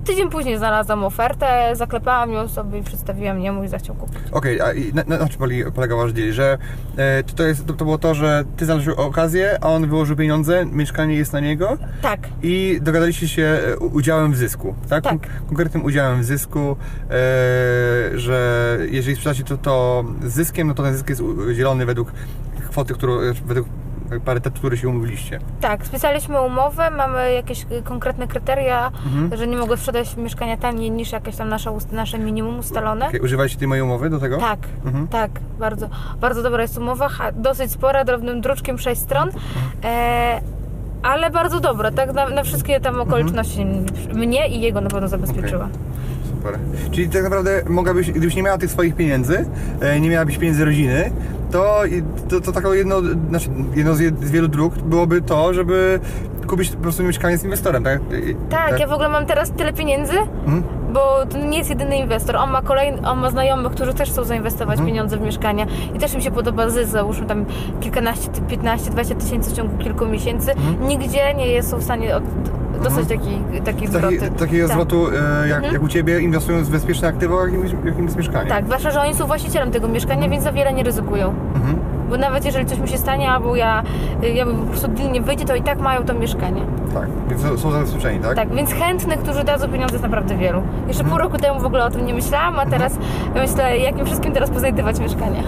tydzień 0.06 0.30
później 0.30 0.58
znalazłam 0.58 1.04
ofertę, 1.04 1.72
zaklepałam 1.76 2.32
ją 2.32 2.48
sobie 2.48 2.80
i 2.80 2.84
przedstawiłam 2.84 3.40
jemu 3.40 3.64
i 3.64 3.68
zachciał 3.68 3.96
kupić. 3.96 4.18
Okej, 4.32 4.62
a 4.62 4.74
i 4.74 4.94
na, 4.94 5.04
na, 5.08 5.18
na 5.18 5.28
czym 5.30 5.40
poli- 5.40 5.72
polegał 5.72 5.98
wasz 5.98 6.14
deal? 6.14 6.32
Że 6.32 6.58
e, 6.98 7.24
to, 7.24 7.34
to, 7.34 7.44
jest, 7.44 7.66
to, 7.66 7.74
to 7.74 7.86
było 7.86 7.98
to, 7.98 8.16
że 8.16 8.44
ty 8.58 8.66
znalazłeś 8.66 8.98
okazję, 8.98 9.58
a 9.62 9.68
on 9.68 9.88
wyłożył 9.88 10.16
pieniądze, 10.16 10.66
mieszkanie 10.66 11.16
jest 11.16 11.34
na 11.34 11.40
niego 11.40 11.78
Tak, 12.02 12.20
i 12.44 12.80
dogadaliście 12.82 13.28
się 13.28 13.44
e, 13.44 13.78
udziałem 13.78 14.32
w 14.32 14.38
zysku, 14.38 14.76
tak? 14.90 15.04
Tak. 15.04 15.14
Kon- 15.14 15.48
Konkretnym 15.48 15.86
udziałem 15.86 16.22
w 16.22 16.26
zysku, 16.26 16.60
e, 16.60 17.16
że 18.20 18.78
jeżeli 18.92 19.16
sprzedacie 19.16 19.44
to, 19.44 19.58
to 19.58 20.04
z 20.26 20.34
zyskiem, 20.34 20.68
no 20.68 20.74
to 20.74 20.84
ten 20.84 20.94
zysk 20.94 21.10
jest 21.10 21.22
udzielony 21.22 21.86
według 21.86 22.12
kwoty, 22.70 22.94
którą, 22.94 23.14
według 23.46 23.68
parytetu, 24.26 24.60
który 24.60 24.78
się 24.78 24.90
umówiliście. 24.90 25.40
tak. 25.62 25.86
Spisaliśmy 25.86 26.42
umowę, 26.42 26.90
mamy 26.92 27.34
jakieś 27.34 27.64
y, 27.72 27.82
konkretne 27.84 28.28
kryteria, 28.28 28.92
Mhm. 29.06 29.38
że 29.38 29.48
nie 29.48 29.58
mogę 29.58 29.78
sprzedać 29.78 30.18
mieszkania 30.18 30.58
taniej 30.58 30.92
niż 30.92 31.12
jakieś 31.12 31.36
tam 31.36 31.50
nasze, 31.50 31.78
nasze 31.92 32.20
minimum 32.20 32.60
ustalone. 32.60 33.08
Okay. 33.08 33.22
Używaliście 33.22 33.60
tej 33.60 33.68
mojej 33.68 33.82
umowy 33.84 34.10
do 34.10 34.20
tego? 34.20 34.38
Tak, 34.38 34.60
Mhm. 34.86 35.08
tak, 35.08 35.32
bardzo, 35.60 35.90
bardzo 36.22 36.44
dobra 36.44 36.62
jest 36.62 36.78
umowa, 36.78 37.10
dosyć 37.34 37.72
spora, 37.72 38.06
drobnym 38.06 38.42
druczkiem 38.42 38.78
6 38.78 39.02
stron, 39.02 39.30
e, 39.84 40.42
ale 41.04 41.30
bardzo 41.30 41.60
dobra, 41.60 41.92
tak, 41.92 42.14
na, 42.14 42.30
na 42.30 42.44
wszystkie 42.44 42.80
tam 42.80 43.02
okoliczności 43.02 43.66
mnie 44.14 44.48
i 44.48 44.62
jego 44.62 44.82
na 44.82 44.90
pewno 44.90 45.08
zabezpieczyła. 45.08 45.68
Super. 46.40 46.60
Czyli 46.92 47.10
tak 47.10 47.24
naprawdę 47.24 47.62
mogłabyś, 47.70 48.12
gdybyś 48.12 48.36
nie 48.36 48.44
miała 48.44 48.58
tych 48.58 48.72
swoich 48.72 48.96
pieniędzy, 48.96 49.46
e, 49.82 50.00
nie 50.00 50.10
miałabyś 50.10 50.38
pieniędzy 50.38 50.66
rodziny, 50.66 51.12
to, 51.52 51.82
to, 52.30 52.42
to 52.42 52.52
taką 52.52 52.74
jedno, 52.74 52.96
znaczy 53.30 53.50
jedno 53.76 53.96
z, 53.96 54.00
jed- 54.00 54.26
z 54.26 54.32
wielu 54.32 54.48
dróg 54.48 54.78
byłoby 54.78 55.22
to, 55.22 55.54
żeby 55.54 56.00
kupić 56.48 56.70
po 56.70 56.78
prostu 56.82 57.04
mieszkanie 57.04 57.38
z 57.38 57.44
inwestorem, 57.44 57.84
tak? 57.84 58.00
I- 58.30 58.36
Tak, 58.50 58.80
ja 58.80 58.88
w 58.88 58.94
ogóle 58.94 59.10
mam 59.10 59.26
teraz 59.26 59.52
tyle 59.52 59.74
pieniędzy, 59.74 60.18
Mhm. 60.18 60.64
bo 60.94 61.26
to 61.26 61.38
nie 61.38 61.58
jest 61.58 61.70
jedyny 61.70 61.98
inwestor. 61.98 62.36
On 62.36 62.52
ma 62.52 62.62
kolejny, 62.62 63.08
on 63.10 63.20
ma 63.20 63.32
znajomych, 63.32 63.72
którzy 63.72 63.94
też 63.94 64.10
chcą 64.10 64.24
zainwestować 64.24 64.74
Mhm. 64.74 64.88
pieniądze 64.88 65.18
w 65.18 65.22
mieszkania 65.22 65.66
i 65.96 66.00
też 66.00 66.16
mi 66.16 66.22
się 66.22 66.32
podoba 66.32 66.70
zysk, 66.70 66.92
załóżmy 66.92 67.28
tam 67.28 67.46
kilkanaście, 67.82 68.28
ty- 68.32 68.42
15, 68.42 68.92
20 68.92 69.16
tysięcy 69.16 69.50
w 69.50 69.54
ciągu 69.54 69.78
kilku 69.78 70.06
miesięcy. 70.06 70.52
Mhm. 70.52 70.88
Nigdzie 70.88 71.34
nie 71.34 71.48
jest 71.48 71.70
są 71.70 71.78
w 71.78 71.84
stanie 71.84 72.16
od, 72.16 72.24
dostać 72.84 73.08
takiej, 73.08 73.62
takiej 73.66 73.88
zwroty. 73.88 74.20
Taki, 74.20 74.36
takiego 74.36 74.68
Tak. 74.68 74.74
zwrotu, 74.76 75.08
e, 75.08 75.48
jak, 75.48 75.58
Mhm. 75.58 75.74
jak 75.74 75.84
u 75.84 75.88
Ciebie, 75.88 76.20
inwestując 76.20 76.68
w 76.68 76.72
bezpieczne 76.72 77.08
aktywa, 77.08 77.36
jakim, 77.46 77.86
jakim 77.86 78.06
jest 78.06 78.18
mieszkanie. 78.18 78.50
Tak, 78.50 78.66
zwłaszcza, 78.66 78.92
że 78.92 79.02
oni 79.02 79.14
są 79.14 79.28
właścicielem 79.28 79.72
tego 79.72 79.88
mieszkania, 79.88 80.30
więc 80.30 80.44
za 80.44 80.52
wiele 80.52 80.74
nie 80.74 80.84
ryzykują. 80.84 81.34
Mhm. 81.56 81.80
Bo 82.10 82.18
nawet 82.18 82.46
jeżeli 82.46 82.66
coś 82.66 82.80
mi 82.80 82.88
się 82.88 82.98
stanie, 82.98 83.32
albo 83.32 83.56
ja, 83.56 83.84
ja 84.34 84.46
po 84.46 84.52
prostu 84.54 84.88
deal 84.88 85.12
nie 85.12 85.22
wyjdzie, 85.22 85.46
to 85.46 85.56
i 85.56 85.62
tak 85.62 85.80
mają 85.80 86.04
to 86.06 86.14
mieszkanie. 86.14 86.62
Tak, 86.94 87.08
więc 87.30 87.62
są- 87.62 87.72
zabezpieczeni, 87.72 88.20
tak? 88.20 88.36
Tak, 88.36 88.56
więc 88.56 88.74
chętnych, 88.74 89.20
którzy 89.20 89.44
dadzą 89.44 89.68
pieniądze 89.70 89.94
jest 89.94 90.04
naprawdę 90.04 90.36
wielu. 90.38 90.62
Jeszcze 90.88 91.04
pół 91.04 91.18
roku 91.18 91.38
temu 91.38 91.60
w 91.60 91.66
ogóle 91.66 91.86
o 91.86 91.90
tym 91.90 92.06
nie 92.06 92.14
myślałam, 92.14 92.60
a 92.60 92.66
teraz 92.66 92.94
myślę, 93.36 93.78
jakim 93.78 94.06
wszystkim 94.06 94.32
teraz 94.34 94.50
poznajdywać 94.50 95.00
mieszkania. 95.00 95.44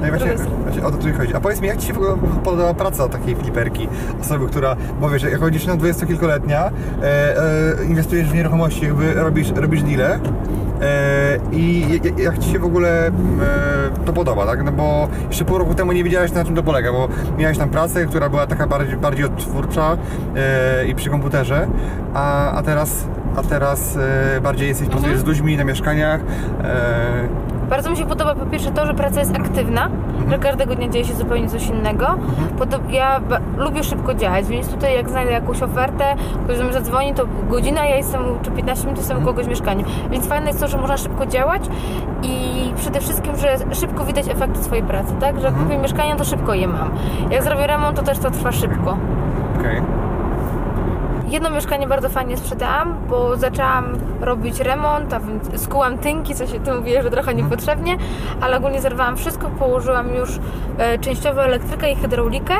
No 0.00 0.06
i 0.06 0.10
właśnie, 0.10 0.30
właśnie 0.62 0.84
o 0.86 0.90
to 0.90 0.96
tu 0.96 1.06
mi 1.06 1.12
chodzi. 1.12 1.34
A 1.34 1.40
powiedz 1.40 1.60
mi, 1.60 1.68
jak 1.68 1.76
Ci 1.78 1.86
się 1.86 1.92
w 1.92 1.96
ogóle 1.96 2.16
podoba 2.44 2.74
praca 2.74 3.08
takiej 3.08 3.36
fliperki? 3.36 3.88
Osoby, 4.20 4.46
która, 4.46 4.76
bo 5.00 5.08
wiesz, 5.10 5.22
jako 5.22 5.50
dziewczyna 5.50 5.76
dwudziestokilkoletnia 5.76 6.67
e, 7.02 7.36
e, 7.80 7.84
inwestujesz 7.84 8.28
w 8.28 8.34
nieruchomości, 8.34 8.84
jakby 8.84 9.14
robisz, 9.14 9.50
robisz 9.50 9.82
deale 9.82 10.14
e, 10.14 10.18
i 11.52 11.86
jak, 12.18 12.38
Ci 12.38 12.50
się 12.50 12.58
w 12.58 12.64
ogóle 12.64 13.10
to 14.04 14.12
podoba, 14.12 14.46
tak? 14.46 14.64
No 14.64 14.72
bo 14.72 15.08
jeszcze 15.28 15.44
pół 15.44 15.58
roku 15.58 15.74
temu 15.74 15.92
nie 15.92 16.04
wiedziałeś 16.04 16.32
na 16.32 16.44
czym 16.44 16.54
to 16.54 16.62
polega, 16.62 16.92
bo 16.92 17.08
miałeś 17.38 17.58
tam 17.58 17.68
pracę, 17.68 18.06
która 18.06 18.28
była 18.28 18.46
taka 18.46 18.66
bardziej, 18.66 18.96
bardziej 18.96 19.24
odtwórcza 19.24 19.96
i 20.88 20.94
przy 20.94 21.10
komputerze, 21.10 21.68
a, 22.14 22.52
a 22.52 22.62
teraz 22.62 23.04
a 23.36 23.42
teraz 23.42 23.98
bardziej 24.42 24.68
jesteś, 24.68 24.88
pracujesz 24.88 25.18
z 25.18 25.24
ludźmi 25.24 25.56
na 25.56 25.64
mieszkaniach. 25.64 26.20
Bardzo 27.70 27.90
mi 27.90 27.96
się 27.96 28.06
podoba 28.06 28.34
po 28.34 28.46
pierwsze 28.46 28.70
to, 28.70 28.86
że 28.86 28.94
praca 28.94 29.20
jest 29.20 29.36
aktywna, 29.36 29.88
że 30.30 30.38
każdego 30.38 30.74
dnia 30.74 30.88
dzieje 30.88 31.04
się 31.04 31.14
zupełnie 31.14 31.48
coś 31.48 31.66
innego. 31.66 32.06
Podob- 32.58 32.90
ja 32.90 33.20
lubię 33.56 33.84
szybko 33.84 34.14
działać, 34.14 34.46
więc 34.46 34.68
tutaj 34.68 34.94
jak 34.94 35.08
znajdę 35.10 35.32
jakąś 35.32 35.62
ofertę, 35.62 36.04
ktoś 36.44 36.58
do 36.58 36.64
mnie 36.64 36.72
zadzwoni, 36.72 37.14
to 37.14 37.22
godzina, 37.50 37.84
ja 37.86 37.96
jestem, 37.96 38.20
czy 38.42 38.50
15 38.50 38.84
minut 38.84 38.98
jestem 38.98 39.22
u 39.22 39.26
kogoś 39.26 39.46
w 39.46 39.48
mieszkaniu. 39.48 39.84
Więc 40.10 40.26
fajne 40.26 40.46
jest 40.46 40.60
to, 40.60 40.68
że 40.68 40.78
można 40.78 40.96
szybko 40.96 41.26
działać 41.26 41.62
i 42.22 42.72
przede 42.76 43.00
wszystkim, 43.00 43.36
że 43.36 43.56
szybko 43.74 44.04
widać 44.04 44.28
efekty 44.28 44.64
swojej 44.64 44.84
pracy, 44.84 45.14
tak? 45.20 45.40
Że 45.40 45.52
kupię 45.52 45.78
mieszkanie, 45.78 46.16
to 46.16 46.24
szybko 46.24 46.54
je 46.54 46.68
mam. 46.68 46.90
Jak 47.30 47.42
zrobię 47.42 47.66
remont, 47.66 47.96
to 47.96 48.02
też 48.02 48.18
to 48.18 48.30
trwa 48.30 48.52
szybko. 48.52 48.96
Okej. 49.60 49.82
Jedno 51.30 51.50
mieszkanie 51.50 51.86
bardzo 51.86 52.08
fajnie 52.08 52.36
sprzedałam, 52.36 52.94
bo 53.08 53.36
zaczęłam 53.36 53.98
robić 54.20 54.60
remont, 54.60 55.12
a 55.12 55.20
więc 55.20 55.62
skułam 55.62 55.98
tynki, 55.98 56.34
co 56.34 56.46
się 56.46 56.60
tu 56.60 56.74
mówię, 56.74 57.02
że 57.02 57.10
trochę 57.10 57.34
niepotrzebnie, 57.34 57.96
ale 58.40 58.56
ogólnie 58.56 58.80
zerwałam 58.80 59.16
wszystko, 59.16 59.50
położyłam 59.58 60.14
już 60.14 60.30
e, 60.78 60.98
częściowo 60.98 61.44
elektrykę 61.44 61.92
i 61.92 61.96
hydraulikę. 61.96 62.54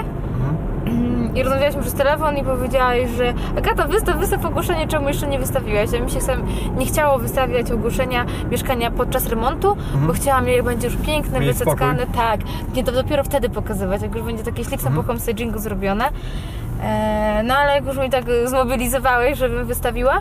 I 1.38 1.42
rozmawialiśmy 1.42 1.82
przez 1.82 1.94
telefon 1.94 2.36
i 2.36 2.44
powiedziałaś, 2.44 3.10
że 3.16 3.34
Agata, 3.58 3.86
wystaw, 3.86 4.16
wystaw 4.16 4.44
ogłoszenie, 4.44 4.88
czemu 4.88 5.08
jeszcze 5.08 5.26
nie 5.26 5.38
wystawiłaś? 5.38 5.92
Ja 5.92 6.00
mi 6.00 6.10
się 6.10 6.20
sam 6.20 6.42
nie 6.78 6.86
chciało 6.86 7.18
wystawiać 7.18 7.70
ogłoszenia 7.70 8.26
mieszkania 8.50 8.90
podczas 8.90 9.26
remontu, 9.26 9.76
bo 10.06 10.12
chciałam, 10.12 10.48
jak 10.48 10.64
będzie 10.64 10.86
już 10.88 10.96
piękne, 10.96 11.28
Mhm. 11.28 11.44
Mieć 11.44 11.52
wyseckane, 11.58 12.06
tak. 12.06 12.40
Nie 12.74 12.84
to 12.84 12.92
dopiero 12.92 13.24
wtedy 13.24 13.48
pokazywać, 13.50 14.02
jak 14.02 14.14
już 14.14 14.24
będzie 14.24 14.44
takie 14.44 14.64
śliczne 14.64 14.88
Mhm. 14.88 14.96
po 14.96 15.02
homestagingu 15.02 15.58
zrobione. 15.58 16.08
E, 16.82 17.42
no 17.44 17.54
ale 17.54 17.74
jak 17.74 17.86
już 17.86 17.96
mi 17.98 18.10
tak 18.10 18.24
zmobilizowałeś, 18.44 19.38
żebym 19.38 19.66
wystawiła, 19.66 20.20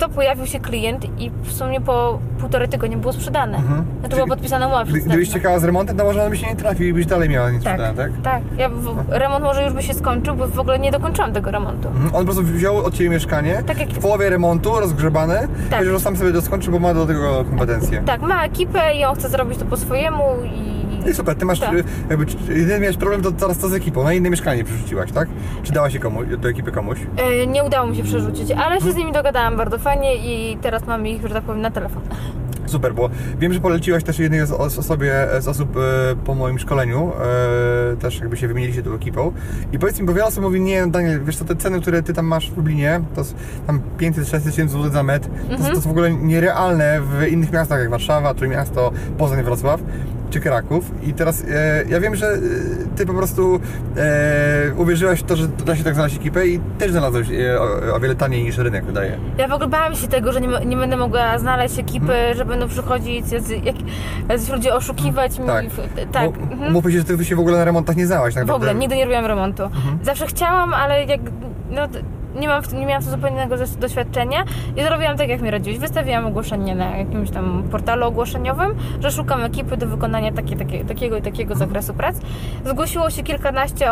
to 0.00 0.08
pojawił 0.08 0.46
się 0.46 0.60
klient 0.60 1.06
i 1.20 1.30
w 1.42 1.52
sumie 1.52 1.80
po 1.80 2.18
półtorej 2.40 2.68
tygodnia 2.68 2.96
było 2.96 3.12
sprzedane. 3.12 3.56
Mhm. 3.56 3.84
Znaczy 4.00 4.14
była 4.14 4.20
Czyli 4.26 4.28
podpisana 4.30 4.66
umowa 4.66 4.84
gdybyś 4.84 5.30
czekała 5.30 5.58
z 5.58 5.64
remontem, 5.64 5.96
to 5.96 6.04
może 6.04 6.24
on 6.24 6.30
by 6.30 6.36
się 6.36 6.46
nie 6.46 6.56
trafił 6.56 6.86
i 6.88 6.92
byś 6.92 7.06
dalej 7.06 7.28
miała 7.28 7.50
nic 7.50 7.64
Tak, 7.64 7.72
sprzedane, 7.74 8.12
tak? 8.12 8.22
tak. 8.22 8.42
Ja 8.58 8.68
w, 8.68 8.96
remont 9.08 9.44
może 9.44 9.64
już 9.64 9.72
by 9.72 9.82
się 9.82 9.94
skończył, 9.94 10.36
bo 10.36 10.48
w 10.48 10.58
ogóle 10.58 10.78
nie 10.78 10.90
dokończyłam 10.90 11.32
tego 11.32 11.50
remontu. 11.50 11.88
Mhm. 11.88 12.06
On 12.06 12.12
po 12.12 12.24
prostu 12.24 12.42
wziął 12.42 12.76
od 12.76 12.94
Ciebie 12.94 13.10
mieszkanie, 13.10 13.62
Tak 13.66 13.80
jak 13.80 13.88
w 13.88 13.98
połowie 13.98 14.30
remontu, 14.30 14.80
rozgrzebane, 14.80 15.40
Tak. 15.40 15.48
powiedział, 15.70 15.94
że 15.94 16.00
sam 16.00 16.16
sobie 16.16 16.32
to 16.32 16.42
skończy, 16.42 16.70
bo 16.70 16.78
ma 16.78 16.94
do 16.94 17.06
tego 17.06 17.44
kompetencje. 17.44 18.02
Tak, 18.06 18.22
ma 18.22 18.44
ekipę 18.44 18.94
i 18.94 19.04
on 19.04 19.14
chce 19.16 19.28
zrobić 19.28 19.58
to 19.58 19.64
po 19.64 19.76
swojemu 19.76 20.24
i... 20.44 20.79
No 21.02 21.08
i 21.08 21.14
super, 21.14 21.36
Ty 21.36 21.44
masz, 21.44 21.60
Tak. 21.60 21.72
jakby, 22.10 22.26
jedyny 22.48 22.80
miałeś 22.80 22.96
problem, 22.96 23.22
to 23.22 23.32
teraz 23.32 23.58
to 23.58 23.68
z 23.68 23.74
ekipą, 23.74 24.04
na 24.04 24.12
inne 24.12 24.30
mieszkanie 24.30 24.64
przerzuciłaś, 24.64 25.12
tak? 25.12 25.28
Czy 25.62 25.72
dałaś 25.72 25.92
się 25.92 25.98
komuś, 25.98 26.26
do 26.38 26.48
ekipy 26.48 26.72
komuś? 26.72 26.98
E, 27.16 27.46
Nie 27.46 27.64
udało 27.64 27.86
mi 27.86 27.96
się 27.96 28.02
przerzucić, 28.02 28.50
ale 28.50 28.80
się 28.80 28.92
z 28.92 28.96
nimi 28.96 29.12
dogadałam 29.12 29.56
bardzo 29.56 29.78
fajnie 29.78 30.16
i 30.16 30.56
teraz 30.62 30.86
mam 30.86 31.06
ich, 31.06 31.22
że 31.28 31.34
tak 31.34 31.44
powiem, 31.44 31.60
na 31.62 31.70
telefon. 31.70 32.02
Super, 32.66 32.94
bo 32.94 33.10
wiem, 33.38 33.52
że 33.52 33.60
poleciłaś 33.60 34.04
też 34.04 34.18
jednej 34.18 34.46
z, 34.46 34.52
os- 34.52 34.78
osobie, 34.78 35.12
z 35.40 35.48
osób 35.48 35.76
e, 35.76 35.80
po 36.24 36.34
moim 36.34 36.58
szkoleniu, 36.58 37.12
e, 37.92 37.96
też 37.96 38.20
jakby 38.20 38.36
się 38.36 38.48
wymieniliście 38.48 38.82
tą 38.82 38.94
ekipą. 38.94 39.32
I 39.72 39.78
powiedz 39.78 40.00
mi, 40.00 40.06
bo 40.06 40.12
wiele 40.12 40.24
osób 40.26 40.42
mówi, 40.44 40.60
nie 40.60 40.86
Daniel, 40.86 41.24
wiesz 41.24 41.36
co, 41.36 41.44
te 41.44 41.56
ceny, 41.56 41.80
które 41.80 42.02
ty 42.02 42.12
tam 42.14 42.26
masz 42.26 42.50
w 42.50 42.56
Lublinie, 42.56 43.00
to 43.14 43.22
tam 43.66 43.80
500-600 43.98 44.40
tysięcy 44.40 44.72
złotych 44.72 44.92
za 44.92 45.02
metr, 45.02 45.28
to, 45.28 45.42
Mhm. 45.42 45.62
to 45.62 45.68
jest 45.70 45.86
w 45.86 45.90
ogóle 45.90 46.10
nierealne 46.14 47.00
w 47.00 47.26
innych 47.28 47.52
miastach 47.52 47.80
jak 47.80 47.90
Warszawa, 47.90 48.34
Trójmiasto, 48.34 48.92
Poznań, 49.18 49.42
Wrocław 49.44 49.80
czy 50.30 50.40
Kraków. 50.40 50.90
I 51.02 51.14
teraz 51.14 51.44
e, 51.50 51.84
ja 51.88 52.00
wiem, 52.00 52.16
że 52.16 52.26
e, 52.26 52.38
ty 52.96 53.06
po 53.06 53.14
prostu 53.14 53.60
e, 53.96 54.74
uwierzyłaś 54.76 55.20
w 55.20 55.22
to, 55.22 55.36
że 55.36 55.48
da 55.48 55.76
się 55.76 55.84
tak 55.84 55.94
znaleźć 55.94 56.16
ekipę 56.16 56.46
i 56.46 56.60
też 56.78 56.90
znalazłeś 56.92 57.28
e, 57.30 57.60
o, 57.60 57.94
o 57.96 58.00
wiele 58.00 58.14
taniej 58.14 58.42
niż 58.44 58.58
rynek 58.58 58.84
wydaje. 58.84 59.18
Ja 59.38 59.48
w 59.48 59.52
ogóle 59.52 59.68
bałam 59.68 59.94
się 59.94 60.08
tego, 60.08 60.32
że 60.32 60.40
nie, 60.40 60.48
nie 60.66 60.76
będę 60.76 60.96
mogła 60.96 61.38
znaleźć 61.38 61.78
ekipy, 61.78 62.12
Mhm. 62.12 62.36
że 62.36 62.44
będą 62.44 62.68
przychodzić 62.68 63.32
jacy, 63.32 63.56
jak, 63.56 63.76
jacyś 64.28 64.48
ludzie 64.48 64.74
oszukiwać 64.74 65.38
mi. 65.38 65.46
Tak. 65.46 65.66
w- 65.70 66.12
tak. 66.12 66.30
Bo, 66.32 66.42
mhm. 66.52 66.72
Mówmy 66.72 66.92
się, 66.92 66.98
że 66.98 67.04
ty 67.04 67.24
się 67.24 67.36
w 67.36 67.40
ogóle 67.40 67.58
na 67.58 67.64
remontach 67.64 67.96
nie 67.96 68.06
znałaś. 68.06 68.34
Tak 68.34 68.46
W 68.46 68.50
ogóle, 68.50 68.74
nigdy 68.74 68.96
nie 68.96 69.04
robiłam 69.04 69.26
remontu. 69.26 69.62
Mhm. 69.62 69.98
Zawsze 70.02 70.26
chciałam, 70.26 70.74
ale 70.74 71.04
jak, 71.04 71.20
no, 71.70 71.82
nie, 72.34 72.48
mam, 72.48 72.62
nie 72.72 72.86
miałam 72.86 73.02
zupełnie 73.02 73.36
innego 73.36 73.56
doś- 73.56 73.76
doświadczenia 73.76 74.44
i 74.76 74.82
zrobiłam 74.82 75.16
tak, 75.16 75.28
jak 75.28 75.40
mi 75.42 75.50
radziłeś. 75.50 75.78
Wystawiłam 75.78 76.26
ogłoszenie 76.26 76.74
na 76.74 76.96
jakimś 76.96 77.30
tam 77.30 77.62
portalu 77.70 78.06
ogłoszeniowym, 78.06 78.74
że 79.00 79.10
szukam 79.10 79.42
ekipy 79.42 79.76
do 79.76 79.86
wykonania 79.86 80.32
takie, 80.32 80.56
takie, 80.56 80.84
takiego 80.84 81.16
i 81.16 81.22
takiego 81.22 81.54
zakresu 81.54 81.94
prac. 81.94 82.16
Zgłosiło 82.64 83.10
się 83.10 83.22
kilkanaście 83.22 83.90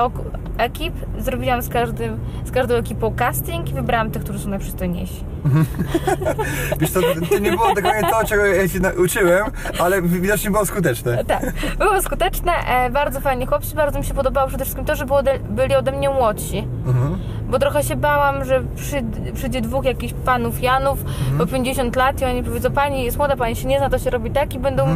ekip, 0.58 0.94
zrobiłam 1.18 1.62
z, 1.62 1.68
każdym, 1.68 2.18
z 2.44 2.50
każdą 2.50 2.74
ekipą 2.74 3.14
casting 3.16 3.70
i 3.70 3.74
wybrałam 3.74 4.10
tych, 4.10 4.24
którzy 4.24 4.38
są 4.38 4.48
najprzystojniejsi. 4.48 5.24
Wiesz 6.80 6.90
co, 6.90 7.00
to 7.30 7.38
nie 7.38 7.50
było 7.50 7.74
dokładnie 7.74 8.10
to, 8.10 8.24
czego 8.26 8.46
ja 8.46 8.68
się 8.68 8.80
nauczyłem, 8.80 9.46
ale 9.80 10.02
widocznie 10.02 10.50
było 10.50 10.66
skuteczne. 10.66 11.24
Tak, 11.24 11.52
było 11.78 12.02
skuteczne, 12.02 12.52
e, 12.52 12.90
bardzo 12.90 13.20
fajni 13.20 13.46
chłopcy, 13.46 13.74
bardzo 13.76 13.98
mi 13.98 14.04
się 14.04 14.14
podobało 14.14 14.48
przede 14.48 14.64
wszystkim 14.64 14.84
to, 14.86 14.96
że 14.96 15.06
było 15.06 15.20
byli 15.50 15.74
ode 15.74 15.92
mnie 15.92 16.10
młodsi. 16.10 16.68
Mhm. 16.86 17.18
Bo 17.48 17.58
trochę 17.58 17.82
się 17.82 17.96
bałam, 17.96 18.44
że 18.44 18.62
przy, 18.76 19.02
przyjdzie 19.34 19.60
dwóch 19.60 19.84
jakichś 19.84 20.14
panów 20.24 20.62
Janów 20.62 21.04
po 21.38 21.46
50 21.46 21.96
lat 21.96 22.20
i 22.20 22.24
oni 22.24 22.42
powiedzą, 22.42 22.70
pani 22.70 23.04
jest 23.04 23.16
młoda, 23.16 23.36
pani 23.36 23.56
się 23.56 23.68
nie 23.68 23.78
zna, 23.78 23.90
to 23.90 23.98
się 23.98 24.10
robi 24.10 24.30
tak 24.30 24.54
i 24.54 24.58
będą, 24.58 24.86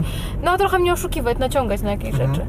no 0.42 0.58
trochę 0.58 0.78
mnie 0.78 0.92
oszukiwać, 0.92 1.38
naciągać 1.38 1.82
na 1.82 1.90
jakieś 1.90 2.10
Mhm. 2.14 2.34
rzeczy. 2.34 2.46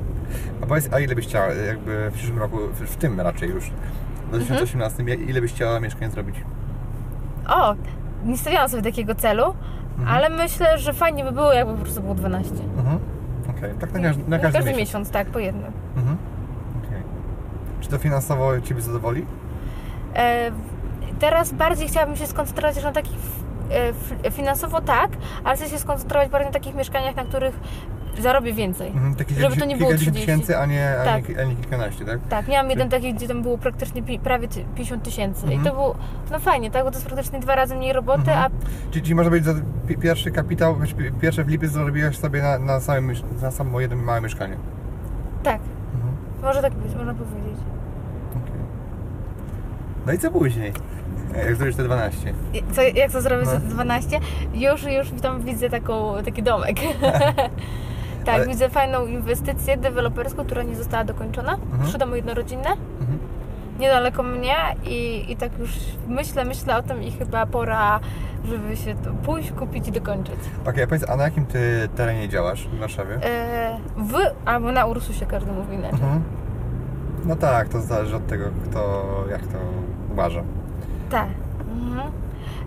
A 0.61 0.65
powiedz, 0.65 0.89
a 0.93 0.99
ile 0.99 1.15
byś 1.15 1.27
chciała 1.27 1.45
jakby 1.53 2.09
w 2.11 2.13
przyszłym 2.13 2.39
roku, 2.39 2.57
w, 2.73 2.79
w 2.79 2.95
tym 2.95 3.21
raczej 3.21 3.49
już, 3.49 3.63
w 4.25 4.29
2018, 4.29 5.03
ile 5.03 5.41
byś 5.41 5.53
chciała 5.53 5.79
mieszkań 5.79 6.11
zrobić? 6.11 6.35
O, 7.49 7.75
nie 8.25 8.37
stawiałam 8.37 8.69
sobie 8.69 8.83
takiego 8.83 9.15
celu, 9.15 9.53
ale 10.07 10.29
myślę, 10.29 10.77
że 10.79 10.93
fajnie 10.93 11.23
by 11.23 11.31
było, 11.31 11.53
jakby 11.53 11.73
po 11.73 11.81
prostu 11.81 12.01
było 12.01 12.15
12. 12.15 12.51
Mhm. 12.77 12.99
Okej, 13.57 13.71
tak 13.79 13.93
na, 13.93 13.99
każdy, 14.01 14.23
na 14.29 14.39
każdy, 14.39 14.59
miesiąc. 14.59 14.77
miesiąc, 14.77 15.09
tak, 15.09 15.27
po 15.27 15.39
jednym. 15.39 15.71
Mhm. 15.97 16.17
Okej. 16.87 17.01
Czy 17.81 17.89
to 17.89 17.97
finansowo 17.97 18.61
Ciebie 18.61 18.81
zadowoli? 18.81 19.25
E, 20.15 20.51
teraz 21.19 21.51
bardziej 21.53 21.87
chciałabym 21.87 22.15
się 22.15 22.27
skoncentrować 22.27 22.83
na 22.83 22.91
takich 22.91 23.17
e, 24.25 24.31
finansowo 24.31 24.81
tak, 24.81 25.09
ale 25.43 25.55
chcę 25.57 25.69
się 25.69 25.79
skoncentrować 25.79 26.29
bardziej 26.29 26.47
na 26.47 26.53
takich 26.53 26.75
mieszkaniach, 26.75 27.15
na 27.15 27.23
których 27.25 27.59
zarobię 28.19 28.53
więcej. 28.53 28.87
Mhm. 28.87 29.15
Takie 29.15 29.35
Żeby 29.35 29.55
to 29.57 29.65
nie 29.65 29.77
było 29.77 29.89
kilkadziesiąt 29.89 30.15
30. 30.17 30.31
tysięcy, 30.43 30.57
a 30.57 30.65
nie, 30.65 30.95
a, 31.01 31.03
Tak. 31.05 31.29
nie, 31.29 31.39
a 31.41 31.43
nie 31.43 31.55
kilkanaście, 31.55 32.05
tak? 32.05 32.19
Tak, 32.29 32.47
miałam 32.47 32.69
jeden 32.69 32.89
taki, 32.89 33.13
gdzie 33.13 33.27
tam 33.27 33.41
było 33.41 33.57
praktycznie 33.57 34.03
pi- 34.03 34.19
prawie 34.19 34.47
ty- 34.47 34.65
50 34.75 35.03
tysięcy 35.03 35.41
i 35.47 35.53
Mhm. 35.53 35.63
to 35.63 35.71
było, 35.71 35.95
no 36.31 36.39
fajnie, 36.39 36.71
tak, 36.71 36.83
bo 36.83 36.91
to 36.91 36.97
jest 36.97 37.05
praktycznie 37.07 37.39
dwa 37.39 37.55
razy 37.55 37.75
mniej 37.75 37.93
roboty, 37.93 38.19
Mhm. 38.31 38.39
a 38.39 38.49
Czyli, 38.91 39.01
czyli 39.03 39.15
może 39.15 39.29
być 39.29 39.45
za 39.45 39.53
pi- 39.87 39.97
pierwszy 39.97 40.31
kapitał, 40.31 40.75
pi- 40.75 41.11
pierwsze 41.21 41.45
flipy 41.45 41.67
zrobiłaś 41.67 42.17
sobie 42.17 42.41
na, 42.41 42.59
na, 42.59 42.79
samym, 42.79 43.15
na 43.41 43.51
samo 43.51 43.79
jedno 43.79 43.97
małe 43.97 44.21
mieszkanie. 44.21 44.57
tak, 45.43 45.59
Mhm. 45.93 46.13
może 46.43 46.61
tak 46.61 46.73
być, 46.73 46.95
można 46.95 47.13
powiedzieć. 47.13 47.52
No 50.05 50.13
i 50.13 50.19
co 50.19 50.31
później? 50.31 50.73
Jak 51.45 51.55
zrobisz 51.55 51.75
te 51.75 51.83
12? 51.83 52.33
I 52.53 52.63
Co, 52.73 52.81
jak 52.81 53.11
to 53.11 53.21
zrobię 53.21 53.43
No. 53.45 53.51
za 53.51 53.57
12? 53.59 54.19
Już, 54.53 54.83
już 54.83 55.11
tam 55.21 55.41
widzę 55.41 55.69
taką, 55.69 56.13
taki 56.25 56.43
domek. 56.43 56.75
tak, 58.25 58.35
Ale- 58.35 58.47
widzę 58.47 58.69
fajną 58.69 59.05
inwestycję 59.05 59.77
deweloperską, 59.77 60.45
która 60.45 60.63
nie 60.63 60.75
została 60.75 61.03
dokończona, 61.03 61.53
Mhm. 61.53 61.83
trzy 61.89 61.97
domy 61.97 62.15
jednorodzinne. 62.15 62.69
Mhm. 62.99 63.19
niedaleko 63.79 64.23
mnie 64.23 64.55
i, 64.85 65.31
i 65.31 65.35
tak 65.35 65.59
już 65.59 65.69
myślę, 66.07 66.45
myślę 66.45 66.77
o 66.77 66.81
tym 66.83 67.03
i 67.03 67.11
chyba 67.11 67.45
pora, 67.45 67.99
żeby 68.45 68.77
się 68.77 68.95
to 68.95 69.11
pójść, 69.25 69.51
kupić 69.51 69.87
i 69.87 69.91
dokończyć. 69.91 70.35
Okej, 70.67 70.83
a 70.83 70.87
powiedz, 70.87 71.09
a 71.09 71.15
na 71.15 71.23
jakim 71.23 71.45
ty 71.45 71.89
terenie 71.95 72.29
działasz 72.29 72.67
w 72.67 72.79
Warszawie? 72.79 73.15
E, 73.23 73.77
w 73.97 74.13
albo 74.45 74.71
na 74.71 74.85
Ursusie 74.85 75.25
każdy 75.25 75.51
mówi 75.51 75.75
inaczej. 75.75 75.99
Mhm. 75.99 76.21
No 77.25 77.35
tak, 77.35 77.67
to 77.69 77.81
zależy 77.81 78.15
od 78.15 78.27
tego, 78.27 78.45
kto 78.69 79.05
jak 79.31 79.41
to 79.41 79.57
uważa. 80.13 80.43
Tak. 81.09 81.27
Mhm. 81.69 82.11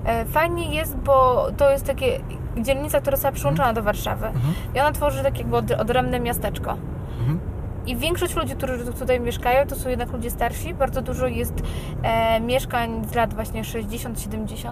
E, 0.05 0.25
fajnie 0.25 0.75
jest, 0.75 0.97
bo 0.97 1.47
to 1.57 1.71
jest 1.71 1.85
takie 1.87 2.21
dzielnica, 2.59 3.01
która 3.01 3.17
została 3.17 3.33
przyłączona 3.33 3.73
do 3.73 3.83
Warszawy 3.83 4.27
Mhm. 4.27 4.55
i 4.75 4.81
ona 4.81 4.93
tworzy 4.93 5.23
takie 5.23 5.39
jakby 5.39 5.57
od, 5.57 5.71
odrębne 5.71 6.21
miasteczko. 6.21 6.77
Mhm. 7.21 7.41
I 7.87 7.97
większość 7.97 8.37
ludzi, 8.37 8.55
którzy 8.55 8.93
tutaj 8.93 9.21
mieszkają, 9.21 9.67
to 9.67 9.77
są 9.77 9.89
jednak 9.89 10.13
ludzie 10.13 10.31
starsi. 10.31 10.75
Bardzo 10.75 11.03
dużo 11.03 11.27
jest 11.27 11.55
e, 12.03 12.41
mieszkań 12.41 13.05
z 13.05 13.15
lat 13.15 13.35
właśnie 13.35 13.63
60-70. 13.63 14.71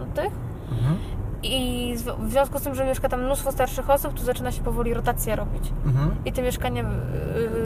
Mhm. 0.70 0.98
I 1.44 1.94
w 2.18 2.30
związku 2.30 2.58
z 2.58 2.62
tym, 2.62 2.74
że 2.74 2.84
mieszka 2.84 3.08
tam 3.08 3.24
mnóstwo 3.24 3.52
starszych 3.52 3.90
osób, 3.90 4.14
to 4.14 4.24
zaczyna 4.24 4.52
się 4.52 4.62
powoli 4.62 4.94
rotacja 4.94 5.36
robić. 5.36 5.72
Mhm. 5.86 6.10
I 6.24 6.32
te 6.32 6.42
mieszkania 6.42 6.84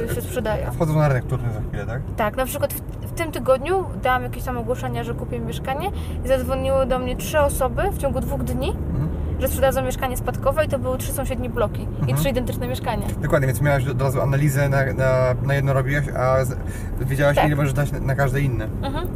yy, 0.08 0.14
się 0.14 0.20
sprzedają. 0.22 0.72
Wchodzą 0.72 0.94
na 0.98 1.08
rynek 1.08 1.24
turny 1.26 1.52
za 1.52 1.60
chwilę, 1.60 1.86
tak? 1.86 2.02
Tak, 2.16 2.36
na 2.36 2.44
przykład 2.46 2.72
w, 2.72 2.80
w 3.06 3.12
tym 3.12 3.32
tygodniu 3.32 3.84
dałam 4.02 4.22
jakieś 4.22 4.42
tam 4.44 4.58
ogłoszenia, 4.58 5.04
że 5.04 5.14
kupię 5.14 5.40
mieszkanie 5.40 5.90
i 6.24 6.28
zadzwoniły 6.28 6.86
do 6.86 6.98
mnie 6.98 7.16
trzy 7.16 7.40
osoby 7.40 7.82
w 7.92 7.98
ciągu 7.98 8.20
dwóch 8.20 8.44
dni, 8.44 8.70
Mhm. 8.70 9.08
że 9.40 9.48
sprzedadzą 9.48 9.82
mieszkanie 9.82 10.16
spadkowe 10.16 10.64
i 10.64 10.68
to 10.68 10.78
były 10.78 10.98
trzy 10.98 11.12
sąsiednie 11.12 11.50
bloki 11.50 11.82
i 11.82 11.86
Mhm. 12.00 12.18
trzy 12.18 12.28
identyczne 12.28 12.68
mieszkania. 12.68 13.06
Dokładnie, 13.22 13.46
więc 13.46 13.60
miałaś 13.60 13.86
od 13.88 14.02
razu 14.02 14.20
analizę 14.20 14.68
na, 14.68 14.78
na, 14.92 15.34
na 15.42 15.54
jedno 15.54 15.72
robiłaś, 15.72 16.04
a 16.16 16.44
z, 16.44 16.56
wiedziałaś 17.00 17.36
Tak. 17.36 17.46
ile 17.46 17.56
możesz 17.56 17.72
dać 17.72 17.92
na, 17.92 18.00
na 18.00 18.14
każde 18.14 18.40
inne. 18.40 18.64
Mhm. 18.82 19.08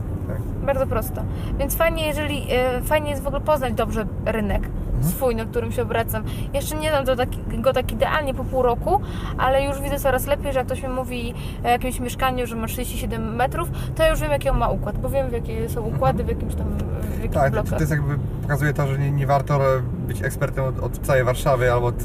Bardzo 0.62 0.86
prosto. 0.86 1.22
Więc 1.58 1.76
fajnie, 1.76 2.06
jeżeli 2.06 2.46
e, 2.50 2.82
fajnie 2.82 3.10
jest 3.10 3.22
w 3.22 3.26
ogóle 3.26 3.40
poznać 3.40 3.74
dobrze 3.74 4.06
rynek 4.24 4.62
swój, 5.02 5.36
na 5.36 5.44
którym 5.44 5.72
się 5.72 5.82
obracam. 5.82 6.24
Jeszcze 6.54 6.76
nie 6.76 6.90
znam 6.90 7.04
go 7.62 7.72
tak 7.72 7.92
idealnie 7.92 8.34
po 8.34 8.44
pół 8.44 8.62
roku, 8.62 9.00
ale 9.38 9.64
już 9.64 9.80
widzę 9.80 9.98
coraz 9.98 10.26
lepiej, 10.26 10.52
że 10.52 10.58
jak 10.58 10.66
ktoś 10.66 10.82
mi 10.82 10.88
mówi 10.88 11.34
o 11.64 11.68
jakimś 11.68 12.00
mieszkaniu, 12.00 12.46
że 12.46 12.56
ma 12.56 12.66
37 12.66 13.36
metrów, 13.36 13.68
to 13.94 14.02
ja 14.02 14.08
już 14.08 14.20
wiem, 14.20 14.30
jaki 14.30 14.48
on 14.48 14.58
ma 14.58 14.68
układ, 14.68 14.98
bo 14.98 15.08
wiem, 15.08 15.32
jakie 15.32 15.68
są 15.68 15.82
układy 15.82 16.24
w 16.24 16.28
jakimś 16.28 16.54
tam 16.54 16.66
w 17.00 17.14
jakich 17.16 17.30
Tak, 17.30 17.44
to, 17.44 17.50
blokach. 17.50 17.72
to 17.72 17.78
jest 17.80 17.90
jakby 17.90 18.18
pokazuje 18.42 18.72
to, 18.74 18.86
że 18.86 18.98
nie, 18.98 19.10
nie 19.10 19.26
warto 19.26 19.60
być 20.08 20.22
ekspertem 20.22 20.64
od, 20.64 20.78
od 20.80 20.98
całej 20.98 21.24
Warszawy 21.24 21.72
albo 21.72 21.86
od, 21.86 22.02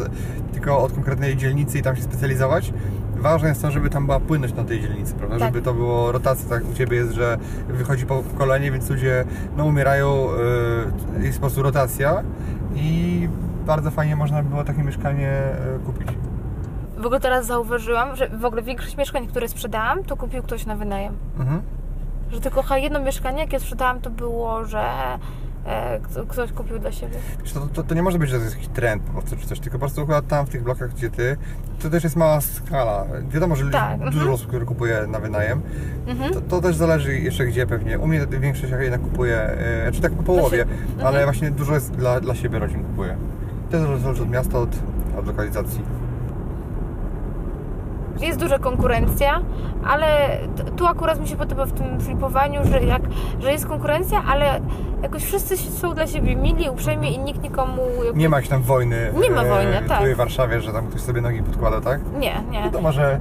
tylko 0.54 0.80
od 0.84 0.92
konkretnej 0.92 1.38
dzielnicy 1.38 1.80
i 1.80 1.82
tam 1.82 1.96
się 1.96 2.02
specjalizować. 2.02 2.74
Ważne 3.18 3.50
jest 3.50 3.62
to, 3.62 3.72
żeby 3.72 3.90
tam 3.90 4.06
była 4.06 4.20
płynność 4.20 4.54
na 4.54 4.64
tej 4.64 4.82
dzielnicy, 4.82 5.14
prawda? 5.14 5.40
Tak. 5.40 5.48
Żeby 5.48 5.62
to 5.62 5.74
było 5.74 6.12
rotacja, 6.12 6.50
tak 6.50 6.70
u 6.72 6.74
Ciebie 6.74 6.98
jest, 6.98 7.12
że 7.12 7.38
wychodzi 7.68 8.06
po 8.06 8.24
kolenie, 8.38 8.72
więc 8.72 8.90
ludzie 8.90 9.26
no, 9.58 9.66
umierają, 9.66 10.28
yy, 11.18 11.26
jest 11.26 11.38
po 11.38 11.42
prostu 11.42 11.64
rotacja 11.64 12.24
i 12.76 13.30
bardzo 13.66 13.92
fajnie 13.92 14.16
można 14.16 14.44
by 14.44 14.50
było 14.50 14.64
takie 14.64 14.84
mieszkanie 14.84 15.42
yy, 15.74 15.80
kupić. 15.80 16.08
W 16.98 17.06
ogóle 17.06 17.20
teraz 17.20 17.46
zauważyłam, 17.46 18.16
że 18.16 18.30
w 18.30 18.46
ogóle 18.46 18.62
większość 18.62 18.98
mieszkań, 18.98 19.28
które 19.28 19.48
sprzedałam, 19.48 20.04
to 20.04 20.18
kupił 20.18 20.44
ktoś 20.44 20.66
na 20.66 20.76
wynajem. 20.76 21.14
Mhm. 21.40 21.62
Że 22.32 22.42
tylko 22.42 22.78
jedno 22.78 23.00
mieszkanie, 23.00 23.40
jakie 23.40 23.60
sprzedałam, 23.60 24.02
to 24.02 24.10
było, 24.10 24.66
że 24.66 24.80
e, 24.80 25.20
ktoś 26.28 26.52
kupił 26.52 26.80
dla 26.80 26.92
siebie. 26.92 27.18
Wiesz, 27.44 27.54
To, 27.54 27.60
to, 27.74 27.84
to 27.84 27.96
nie 27.96 28.04
może 28.04 28.20
być, 28.20 28.30
że 28.30 28.38
to 28.38 28.44
jest 28.44 28.56
jakiś 28.56 28.70
trend 28.70 29.04
po 29.04 29.12
prostu, 29.12 29.36
czy 29.38 29.48
coś, 29.48 29.60
tylko 29.60 29.76
po 29.78 29.80
prostu 29.80 30.02
akurat 30.02 30.28
tam 30.28 30.46
w 30.46 30.50
tych 30.50 30.64
blokach, 30.64 30.94
gdzie 30.94 31.10
ty, 31.10 31.38
to 31.82 31.90
też 31.90 32.04
jest 32.04 32.16
mała 32.16 32.42
skala. 32.42 33.06
Wiadomo, 33.30 33.56
że 33.56 33.70
Tak, 33.72 34.00
dużo 34.00 34.12
mhm. 34.18 34.34
osób, 34.34 34.48
które 34.48 34.66
kupuje 34.66 35.08
na 35.08 35.20
wynajem, 35.20 35.62
Mhm. 36.08 36.34
to, 36.34 36.42
to 36.42 36.62
też 36.62 36.76
zależy 36.76 37.20
jeszcze 37.20 37.46
gdzie 37.46 37.68
pewnie. 37.68 38.00
U 38.00 38.08
mnie 38.08 38.28
większość 38.30 38.74
jednak 38.82 39.02
kupuje, 39.02 39.38
e, 39.38 39.92
czy 39.92 40.02
tak 40.02 40.12
po 40.14 40.24
połowie. 40.24 40.62
Mhm. 40.62 41.08
ale 41.08 41.24
właśnie 41.24 41.52
dużo 41.52 41.74
jest 41.74 41.92
dla, 41.92 42.20
dla 42.22 42.36
siebie 42.36 42.60
rodzin 42.60 42.84
kupuje. 42.84 43.18
To 43.72 43.78
też 43.88 44.02
zależy 44.02 44.24
od 44.24 44.30
miasta, 44.30 44.60
od, 44.60 44.70
od 45.20 45.28
lokalizacji. 45.28 45.82
Jest 48.22 48.40
duża 48.40 48.60
konkurencja, 48.60 49.42
ale 49.88 50.08
tu 50.78 50.88
akurat 50.88 51.20
mi 51.20 51.28
się 51.28 51.36
podoba 51.36 51.66
w 51.66 51.72
tym 51.72 52.00
flipowaniu, 52.02 52.62
że, 52.72 52.84
jak, 52.84 53.02
że 53.40 53.52
jest 53.52 53.68
konkurencja, 53.68 54.24
ale 54.30 54.60
jakoś 55.04 55.24
wszyscy 55.24 55.58
są 55.58 55.94
dla 55.94 56.08
siebie 56.08 56.36
mili, 56.36 56.70
uprzejmi 56.70 57.16
i 57.16 57.20
nikt 57.20 57.42
nikomu... 57.42 57.82
jakby- 58.06 58.20
Nie 58.20 58.30
ma 58.30 58.38
jakiejś 58.38 58.50
tam 58.50 58.62
wojny. 58.62 59.14
Nie 59.22 59.30
ma 59.32 59.44
wojny, 59.44 59.82
tak. 59.88 60.00
Tu 60.04 60.14
w 60.14 60.18
Warszawie, 60.18 60.62
że 60.62 60.74
tam 60.74 60.88
ktoś 60.88 61.02
sobie 61.02 61.22
nogi 61.22 61.44
podkłada, 61.44 61.82
tak? 61.82 62.00
Nie, 62.20 62.42
nie. 62.52 62.64
Wiadomo, 62.64 62.92
że 62.92 63.20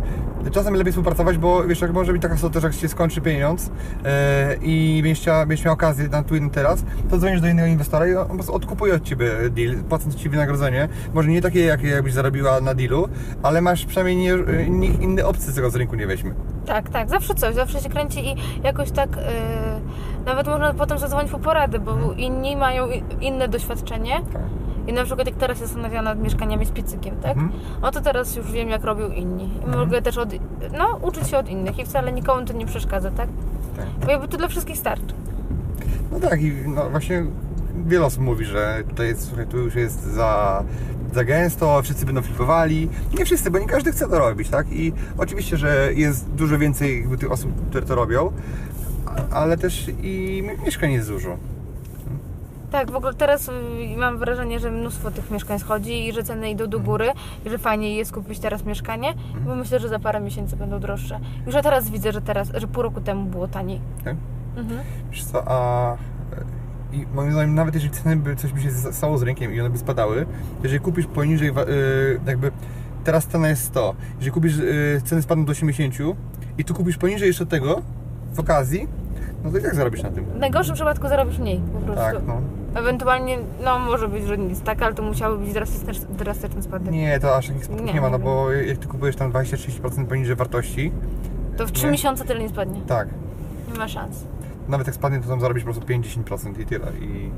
czasem 0.51 0.75
lepiej 0.75 0.93
współpracować, 0.93 1.39
bo 1.39 1.65
wiesz, 1.65 1.81
jak 1.81 1.93
może 1.93 2.13
być 2.13 2.23
taka 2.23 2.35
sytuacja, 2.35 2.61
że 2.61 2.67
jak 2.67 2.77
się 2.77 2.89
skończy 2.89 3.21
pieniądz 3.21 3.71
e, 4.05 4.57
i 4.63 5.03
będziesz, 5.47 5.65
miał 5.65 5.75
okazję 5.75 6.09
na 6.09 6.23
tu 6.23 6.37
i 6.37 6.51
teraz, 6.51 6.85
to 7.11 7.19
dzwonisz 7.19 7.41
do 7.41 7.49
innego 7.49 7.69
inwestora 7.69 8.07
i 8.07 8.15
on 8.15 8.29
po 8.29 8.35
prostu 8.35 8.55
odkupuje 8.55 8.95
od 8.95 9.03
ciebie 9.03 9.31
deal, 9.51 9.77
płacąc 9.89 10.15
ci 10.15 10.29
wynagrodzenie. 10.29 10.89
Może 11.15 11.29
nie 11.29 11.43
takie, 11.43 11.61
jakie 11.61 11.89
jakbyś 11.89 12.13
zarobiła 12.13 12.61
na 12.61 12.75
dealu, 12.75 13.09
ale 13.43 13.61
masz 13.61 13.85
przynajmniej 13.87 14.17
nie, 14.17 14.45
nikt 14.71 15.01
inny 15.01 15.27
opcji 15.27 15.53
z 15.53 15.55
tego 15.55 15.71
z 15.71 15.77
rynku 15.77 15.97
nie 15.97 16.07
weźmie. 16.07 16.35
Tak, 16.67 16.91
tak, 16.91 17.11
zawsze 17.11 17.35
coś, 17.35 17.55
zawsze 17.55 17.81
się 17.81 17.89
kręci 17.89 18.27
i 18.27 18.37
jakoś 18.65 18.91
tak 18.91 19.17
yy, 19.17 19.23
nawet 20.27 20.47
można 20.47 20.75
potem 20.75 20.99
zadzwonić 20.99 21.33
po 21.33 21.39
porady, 21.39 21.79
bo 21.79 22.13
inni 22.17 22.57
mają 22.57 22.89
inne 23.21 23.49
doświadczenie. 23.49 24.21
Tak. 24.33 24.43
I 24.87 24.93
na 24.93 25.05
przykład 25.05 25.27
jak 25.27 25.37
teraz 25.37 25.59
się 25.59 25.65
zastanawiam 25.67 26.05
nad 26.05 26.19
mieszkaniami 26.23 26.67
z 26.67 26.71
piecykiem, 26.71 27.17
tak? 27.17 27.37
Mhm. 27.37 27.51
No 27.83 27.91
to 27.91 28.01
teraz 28.01 28.37
już 28.37 28.53
wiem, 28.53 28.69
jak 28.69 28.85
robią 28.85 29.09
inni. 29.11 29.51
I 29.67 29.77
mogę 29.77 30.03
też 30.03 30.19
od, 30.19 30.29
no, 30.79 30.99
uczyć 31.03 31.29
się 31.29 31.39
od 31.39 31.49
innych 31.49 31.79
i 31.79 31.85
wcale 31.85 32.13
nikomu 32.13 32.47
to 32.47 32.53
nie 32.53 32.67
przeszkadza, 32.67 33.11
tak? 33.11 33.29
Tak. 33.77 33.87
Bo 34.07 34.11
jakby 34.11 34.29
to 34.29 34.37
dla 34.37 34.49
wszystkich 34.49 34.79
starczy. 34.79 35.15
No 36.13 36.21
tak 36.21 36.43
i 36.43 36.53
no 36.67 36.91
właśnie 36.91 37.25
wiele 37.87 38.05
osób 38.07 38.23
mówi, 38.23 38.45
że 38.45 38.83
tutaj 38.89 39.07
jest, 39.07 39.29
słuchaj, 39.29 39.47
tu 39.47 39.57
już 39.59 39.75
jest 39.75 40.03
za, 40.03 40.65
za 41.15 41.25
gęsto, 41.25 41.83
wszyscy 41.83 42.07
będą 42.07 42.23
flipowali. 42.23 42.89
Nie 43.19 43.25
wszyscy, 43.25 43.51
bo 43.51 43.59
nie 43.59 43.67
każdy 43.67 43.93
chce 43.93 44.09
to 44.09 44.19
robić, 44.19 44.49
tak? 44.49 44.73
I 44.73 44.93
oczywiście, 45.19 45.57
że 45.57 45.89
jest 45.95 46.31
dużo 46.31 46.59
więcej 46.59 47.01
jakby 47.01 47.19
tych 47.19 47.33
osób, 47.33 47.51
które 47.71 47.87
to 47.87 47.95
robią, 47.95 48.33
ale 49.31 49.57
też 49.57 49.87
i 50.03 50.43
mi- 50.47 50.65
mieszkań 50.65 50.93
jest 50.93 51.09
dużo. 51.09 51.37
Tak, 52.71 52.91
w 52.91 52.97
ogóle 52.97 53.15
teraz 53.15 53.49
y, 53.49 53.53
mam 53.97 54.19
wrażenie, 54.19 54.61
że 54.61 54.71
mnóstwo 54.71 55.11
tych 55.11 55.31
mieszkań 55.31 55.59
schodzi 55.59 56.09
i 56.09 56.13
że 56.13 56.23
ceny 56.23 56.51
idą 56.51 56.67
do 56.67 56.81
góry 56.81 57.13
i 57.47 57.51
że 57.51 57.59
fajniej 57.59 57.97
jest 57.97 58.13
kupić 58.13 58.39
teraz 58.39 58.65
mieszkanie, 58.65 59.15
bo 59.47 59.55
myślę, 59.55 59.81
że 59.81 59.89
za 59.89 59.99
parę 59.99 60.21
miesięcy 60.21 60.57
będą 60.57 60.81
droższe. 60.81 61.21
Już 61.47 61.55
ja 61.55 61.63
teraz 61.63 61.91
widzę, 61.91 62.13
że 62.13 62.23
teraz, 62.23 62.49
że 62.55 62.67
pół 62.67 62.83
roku 62.83 63.01
temu 63.01 63.25
było 63.31 63.49
taniej. 63.49 63.81
Tak? 64.05 64.17
Mhm. 64.57 64.81
Wiesz 65.11 65.25
co, 65.25 65.43
a 65.47 65.97
i 66.93 67.07
moim 67.15 67.33
zdaniem 67.33 67.55
nawet 67.55 67.75
jeżeli 67.75 67.93
ceny 67.93 68.17
by 68.17 68.37
coś 68.37 68.53
by 68.53 68.61
się 68.61 68.71
stało 68.71 69.19
z 69.19 69.23
rynkiem 69.23 69.55
i 69.55 69.61
one 69.61 69.71
by 69.71 69.79
spadały, 69.79 70.27
jeżeli 70.63 70.81
kupisz 70.81 71.07
poniżej 71.07 71.49
y, 71.49 71.53
jakby 72.27 72.51
teraz 73.05 73.27
cena 73.27 73.49
jest 73.49 73.63
100, 73.63 73.95
jeżeli 74.17 74.33
kupisz 74.33 74.59
y, 74.59 75.01
ceny 75.05 75.23
spadną 75.23 75.45
do 75.45 75.51
80 75.51 75.95
i 76.59 76.65
tu 76.65 76.75
kupisz 76.75 76.97
poniżej 76.97 77.29
jeszcze 77.29 77.47
tego 77.47 77.83
w 78.33 78.41
okazji, 78.41 78.89
no 79.45 79.51
to 79.51 79.59
i 79.59 79.63
tak 79.63 79.75
zarobisz 79.75 80.03
na 80.03 80.11
tym. 80.11 80.25
W 80.25 80.39
najgorszym 80.39 80.75
przypadku 80.75 81.09
zarobisz 81.09 81.39
mniej 81.39 81.61
po 81.73 81.79
prostu. 81.79 82.03
Tak, 82.03 82.27
no. 82.27 82.41
Ewentualnie, 82.77 83.39
no 83.65 83.79
może 83.79 84.09
być, 84.09 84.25
że 84.27 84.39
nic 84.39 84.61
tak, 84.61 84.83
ale 84.83 84.95
to 84.95 85.03
musiały 85.03 85.39
być 85.39 85.53
drastyczne, 85.53 86.07
drastyczne 86.09 86.63
spadek. 86.63 86.93
Nie, 86.93 87.21
to 87.21 87.37
aż 87.37 87.47
takich 87.47 87.65
spadków 87.65 87.87
Nie, 87.87 87.93
nie, 87.95 88.01
ma, 88.01 88.11
no 88.11 88.19
bo 88.19 88.53
jak 88.53 88.79
ty 88.79 88.87
kupujesz 88.87 89.17
tam 89.17 89.33
20-30% 89.33 90.07
poniżej 90.07 90.37
wartości, 90.37 90.93
To 91.57 91.67
w 91.67 91.73
3 91.73 91.85
Nie. 91.87 91.93
miesiące 91.93 92.25
tyle 92.25 92.41
nie 92.41 92.49
spadnie. 92.49 92.81
tak, 92.87 93.09
Nie 93.73 93.79
ma 93.79 93.89
szans. 93.89 94.25
nawet 94.69 94.87
jak 94.87 94.97
spadnie, 94.97 95.21
to 95.21 95.29
tam 95.29 95.41
zarobisz 95.41 95.65
po 95.65 95.73
prostu 95.73 95.93
5-10% 95.93 96.61
i 96.61 96.67
tyle. 96.67 96.87
I 97.01 97.31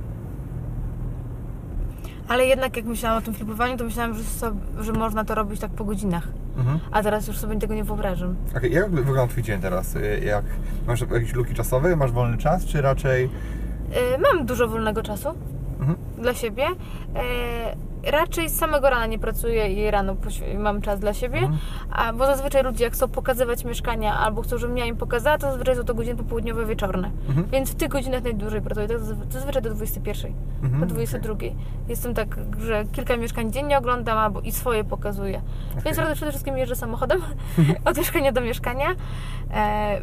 Ale 2.29 2.47
jednak 2.47 2.77
jak 2.77 2.85
myślałam 2.87 3.19
o 3.19 3.23
tym 3.23 3.35
flipowaniu, 3.35 3.77
to 3.77 3.85
myślałam, 3.85 4.15
że, 4.15 4.25
sobie, 4.25 4.61
że 4.81 4.93
można 4.93 5.25
to 5.25 5.35
robić 5.35 5.61
tak 5.61 5.71
po 5.71 5.85
godzinach. 5.85 6.29
mhm. 6.59 6.79
A 6.93 7.03
teraz 7.03 7.27
już 7.29 7.39
sobie 7.39 7.57
tego 7.59 7.75
nie 7.75 7.85
wyobrażam. 7.85 8.35
Okej, 8.57 8.73
jak 8.73 8.91
wygląda 8.91 9.27
twój 9.33 9.43
dzień 9.43 9.61
teraz? 9.61 9.97
Y, 9.97 10.21
Jak 10.25 10.45
masz 10.87 11.01
jakieś 11.01 11.35
luki 11.35 11.55
czasowe, 11.55 11.97
masz 11.97 12.13
wolny 12.13 12.39
czas, 12.39 12.65
czy 12.65 12.83
raczej... 12.83 13.31
Yy, 13.91 14.19
mam 14.19 14.47
dużo 14.47 14.69
wolnego 14.69 15.03
czasu 15.03 15.29
Mhm. 15.81 15.99
dla 16.19 16.35
siebie. 16.35 16.65
Yy, 16.65 18.11
raczej 18.11 18.49
z 18.49 18.59
samego 18.59 18.91
rana 18.91 19.07
nie 19.07 19.19
pracuję 19.19 19.69
i 19.73 19.91
rano 19.91 20.17
mam 20.59 20.81
czas 20.83 21.01
dla 21.01 21.15
siebie. 21.15 21.39
Mhm. 21.39 21.59
A, 21.91 22.13
bo 22.13 22.27
zazwyczaj 22.27 22.63
ludzie 22.63 22.85
jak 22.85 22.93
chcą 22.93 23.09
pokazywać 23.09 23.65
mieszkania 23.65 24.19
albo 24.19 24.43
chcą, 24.43 24.59
żebym 24.59 24.79
ja 24.79 24.85
im 24.87 24.97
pokazała, 24.97 25.39
to 25.39 25.47
zazwyczaj 25.47 25.77
są 25.77 25.85
to 25.85 25.95
godziny 25.95 26.17
popołudniowe, 26.17 26.67
wieczorne. 26.67 27.11
Mhm. 27.29 27.47
Więc 27.53 27.71
w 27.71 27.75
tych 27.75 27.89
godzinach 27.89 28.23
najdłużej 28.23 28.61
pracuję. 28.63 28.89
Tak 28.89 28.99
zazwy- 28.99 29.31
zazwyczaj 29.33 29.63
do 29.63 29.71
21, 29.75 30.33
Mhm, 30.63 30.81
do 30.81 30.87
22. 30.95 31.35
Jestem 31.89 32.15
tak, 32.15 32.37
że 32.61 32.85
kilka 32.93 33.17
mieszkań 33.17 33.53
dziennie 33.53 33.79
oglądam 33.79 34.19
albo 34.19 34.41
i 34.41 34.53
swoje 34.53 34.85
pokazuję. 34.85 35.41
Więc 35.85 35.99
Okej. 35.99 36.15
przede 36.15 36.31
wszystkim 36.33 36.59
jeżdżę 36.59 36.77
samochodem 36.77 37.21
od 37.85 37.97
mieszkania 37.99 38.33
do 38.33 38.41
mieszkania. 38.41 38.87
E, 39.55 40.01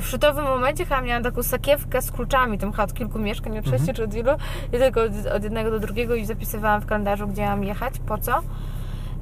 w- 0.00 0.06
szczytowym 0.06 0.44
momencie 0.44 0.84
chyba 0.84 1.00
miałam 1.00 1.22
taką 1.22 1.42
sakiewkę 1.42 2.02
z 2.02 2.12
kluczami, 2.12 2.58
tam 2.58 2.70
chyba 2.72 2.84
od 2.84 2.94
kilku 2.94 3.18
mieszkań, 3.18 3.58
od 3.58 3.64
sześciu 3.66 3.92
czy 3.94 4.04
od 4.04 4.14
ilu, 4.14 4.32
i 4.68 4.70
tylko 4.78 5.02
od, 5.02 5.10
od 5.36 5.44
jednego 5.44 5.70
do 5.70 5.78
drugiego 5.80 6.14
i 6.14 6.24
zapisywałam 6.24 6.80
w 6.80 6.86
kalendarzu, 6.86 7.26
gdzie 7.28 7.46
mam 7.46 7.64
jechać, 7.64 7.94
po 8.06 8.18
co. 8.18 8.40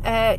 E, 0.04 0.38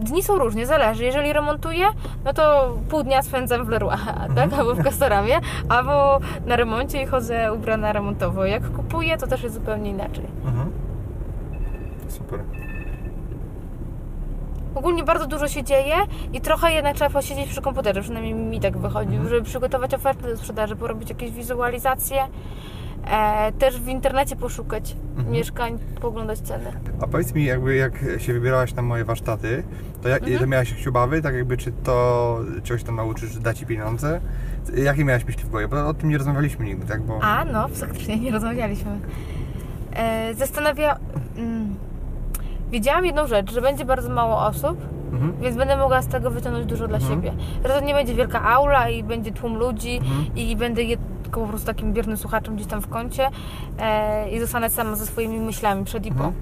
Dni 0.00 0.22
są 0.22 0.38
różnie, 0.38 0.66
zależy. 0.66 1.04
Jeżeli 1.04 1.32
remontuję, 1.32 1.86
no 2.24 2.32
to 2.32 2.74
pół 2.88 3.02
dnia 3.02 3.22
spędzam 3.22 3.64
w 3.64 3.68
Leroy, 3.68 3.96
tak? 4.36 4.52
Albo 4.52 4.74
w 4.74 4.82
Castoramie, 4.84 5.40
albo 5.68 6.18
na 6.46 6.56
remoncie 6.56 7.02
i 7.02 7.06
chodzę 7.06 7.52
ubrana 7.52 7.92
remontowo. 7.92 8.44
Jak 8.44 8.70
kupuję, 8.72 9.16
to 9.18 9.26
też 9.26 9.42
jest 9.42 9.54
zupełnie 9.54 9.90
inaczej. 9.90 10.24
Mhm. 10.44 10.70
Super. 12.08 12.40
Ogólnie 14.74 15.04
bardzo 15.04 15.26
dużo 15.26 15.48
się 15.48 15.64
dzieje 15.64 15.94
i 16.32 16.40
trochę 16.40 16.72
jednak 16.72 16.96
trzeba 16.96 17.10
posiedzieć 17.10 17.48
przy 17.48 17.62
komputerze, 17.62 18.02
przynajmniej 18.02 18.34
mi 18.34 18.60
tak 18.60 18.78
wychodzi, 18.78 19.18
żeby 19.28 19.42
przygotować 19.42 19.94
ofertę 19.94 20.28
do 20.28 20.36
sprzedaży, 20.36 20.76
porobić 20.76 21.08
jakieś 21.08 21.30
wizualizacje, 21.30 22.22
e, 23.10 23.52
też 23.52 23.80
w 23.80 23.88
internecie 23.88 24.36
poszukać 24.36 24.96
mieszkań, 25.30 25.78
poglądać 26.00 26.38
ceny. 26.40 26.72
A 27.00 27.06
powiedz 27.06 27.34
mi, 27.34 27.44
jakby 27.44 27.74
jak 27.76 27.92
się 28.18 28.32
wybierałaś 28.32 28.74
na 28.74 28.82
moje 28.82 29.04
warsztaty, 29.04 29.62
to, 30.02 30.08
jak, 30.08 30.22
Mhm. 30.22 30.38
to 30.40 30.46
miałaś 30.46 30.70
jakieś 30.70 30.86
obawy, 30.88 31.22
tak 31.22 31.34
jakby 31.34 31.56
czy 31.56 31.72
to 31.72 32.38
czegoś 32.62 32.82
tam 32.84 32.96
nauczysz, 32.96 33.32
czy 33.32 33.40
da 33.40 33.54
ci 33.54 33.66
pieniądze? 33.66 34.20
Jakie 34.76 35.04
miałaś 35.04 35.24
myśli 35.24 35.42
w 35.44 35.48
głowie? 35.48 35.68
Bo 35.68 35.88
o 35.88 35.94
tym 35.94 36.08
nie 36.10 36.18
rozmawialiśmy 36.18 36.64
nigdy, 36.64 36.86
tak? 36.86 37.02
Bo... 37.02 37.18
A, 37.22 37.44
no, 37.44 37.68
faktycznie 37.68 38.16
nie 38.20 38.30
rozmawialiśmy. 38.30 38.90
E, 39.96 40.34
zastanawia... 40.34 40.96
Mm, 41.36 41.63
wiedziałam 42.74 43.06
jedną 43.06 43.26
rzecz, 43.26 43.52
że 43.52 43.60
będzie 43.60 43.84
bardzo 43.84 44.08
mało 44.08 44.38
osób, 44.46 44.78
Mhm. 45.12 45.32
więc 45.40 45.56
będę 45.56 45.76
mogła 45.76 46.02
z 46.02 46.08
tego 46.08 46.30
wyciągnąć 46.30 46.66
dużo 46.66 46.88
dla 46.88 46.98
Mhm. 46.98 47.14
siebie. 47.14 47.32
Że 47.62 47.68
to 47.68 47.80
nie 47.80 47.94
będzie 47.94 48.14
wielka 48.14 48.42
aula 48.42 48.88
i 48.88 49.02
będzie 49.02 49.32
tłum 49.32 49.56
ludzi 49.56 49.96
Mhm. 49.96 50.24
i 50.36 50.56
będę 50.56 50.82
je, 50.82 50.96
tylko 51.22 51.40
po 51.40 51.46
prostu 51.46 51.66
takim 51.66 51.92
biernym 51.92 52.16
słuchaczem 52.16 52.56
gdzieś 52.56 52.66
tam 52.66 52.80
w 52.80 52.88
kącie 52.88 53.28
e, 53.78 54.30
i 54.30 54.40
zostanę 54.40 54.70
sama 54.70 54.96
ze 54.96 55.06
swoimi 55.06 55.40
myślami 55.40 55.84
przed 55.84 56.06
i 56.06 56.08
po. 56.12 56.14
Mhm. 56.24 56.32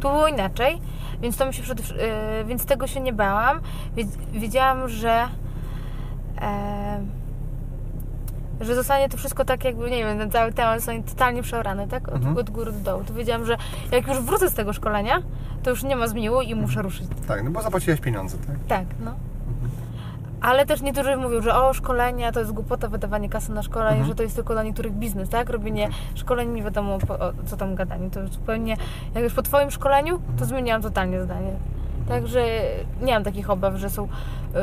Tu 0.00 0.08
było 0.08 0.28
inaczej, 0.28 0.78
więc 1.22 1.36
to 1.36 1.46
mi 1.46 1.54
się 1.54 1.62
przede, 1.62 1.82
e, 1.82 2.44
więc 2.44 2.64
tego 2.66 2.86
się 2.86 3.00
nie 3.00 3.12
bałam. 3.12 3.60
Wiedziałam, 4.32 4.88
że 4.88 5.24
e, 6.40 7.00
że 8.60 8.74
zostanie 8.74 9.08
to 9.08 9.16
wszystko 9.16 9.44
tak 9.44 9.64
jakby, 9.64 9.90
nie 9.90 10.04
wiem, 10.04 10.18
ten 10.18 10.30
cały 10.30 10.52
temat 10.52 10.78
zostanie 10.78 11.02
totalnie 11.02 11.42
przeorany, 11.42 11.88
tak? 11.88 12.08
Od, 12.08 12.14
Mhm. 12.14 12.36
od 12.36 12.50
góry 12.50 12.72
do 12.72 12.78
dołu. 12.80 13.04
To 13.04 13.14
wiedziałam, 13.14 13.44
że 13.46 13.56
jak 13.92 14.06
już 14.08 14.18
wrócę 14.20 14.50
z 14.50 14.54
tego 14.54 14.72
szkolenia, 14.72 15.22
to 15.62 15.70
już 15.70 15.82
nie 15.82 15.96
ma 15.96 16.06
zmiłu 16.08 16.40
i 16.42 16.54
muszę 16.54 16.82
ruszyć. 16.82 17.06
Tak, 17.28 17.44
no 17.44 17.50
bo 17.50 17.62
zapłaciłaś 17.62 18.00
pieniądze, 18.00 18.38
tak? 18.46 18.56
Tak, 18.68 18.86
no. 19.04 19.14
Ale 20.40 20.66
też 20.66 20.80
niektórzy 20.82 21.16
mówią, 21.16 21.42
że 21.42 21.54
o, 21.54 21.74
szkolenia 21.74 22.32
to 22.32 22.40
jest 22.40 22.52
głupota, 22.52 22.88
wydawanie 22.88 23.28
kasy 23.28 23.52
na 23.52 23.62
szkolenie, 23.62 23.90
Mhm. 23.90 24.08
że 24.08 24.14
to 24.14 24.22
jest 24.22 24.34
tylko 24.36 24.52
dla 24.52 24.62
niektórych 24.62 24.92
biznes, 24.92 25.28
tak? 25.28 25.50
Robienie 25.50 25.88
szkoleń 26.14 26.52
nie 26.52 26.62
wiadomo 26.62 26.98
po, 26.98 27.14
o, 27.18 27.32
co 27.46 27.56
tam 27.56 27.74
gadanie. 27.74 28.10
To 28.10 28.26
zupełnie, 28.28 28.76
jak 29.14 29.24
już 29.24 29.34
po 29.34 29.42
Twoim 29.42 29.70
szkoleniu, 29.70 30.20
to 30.38 30.44
zmieniałam 30.44 30.82
totalnie 30.82 31.22
zdanie. 31.22 31.52
Także 32.08 32.40
nie 33.02 33.14
mam 33.14 33.24
takich 33.24 33.50
obaw, 33.50 33.74
że 33.76 33.90
są 33.90 34.08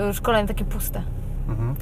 y, 0.10 0.14
szkolenia 0.14 0.48
takie 0.48 0.66
puste. 0.66 1.02
Mhm. 1.48 1.76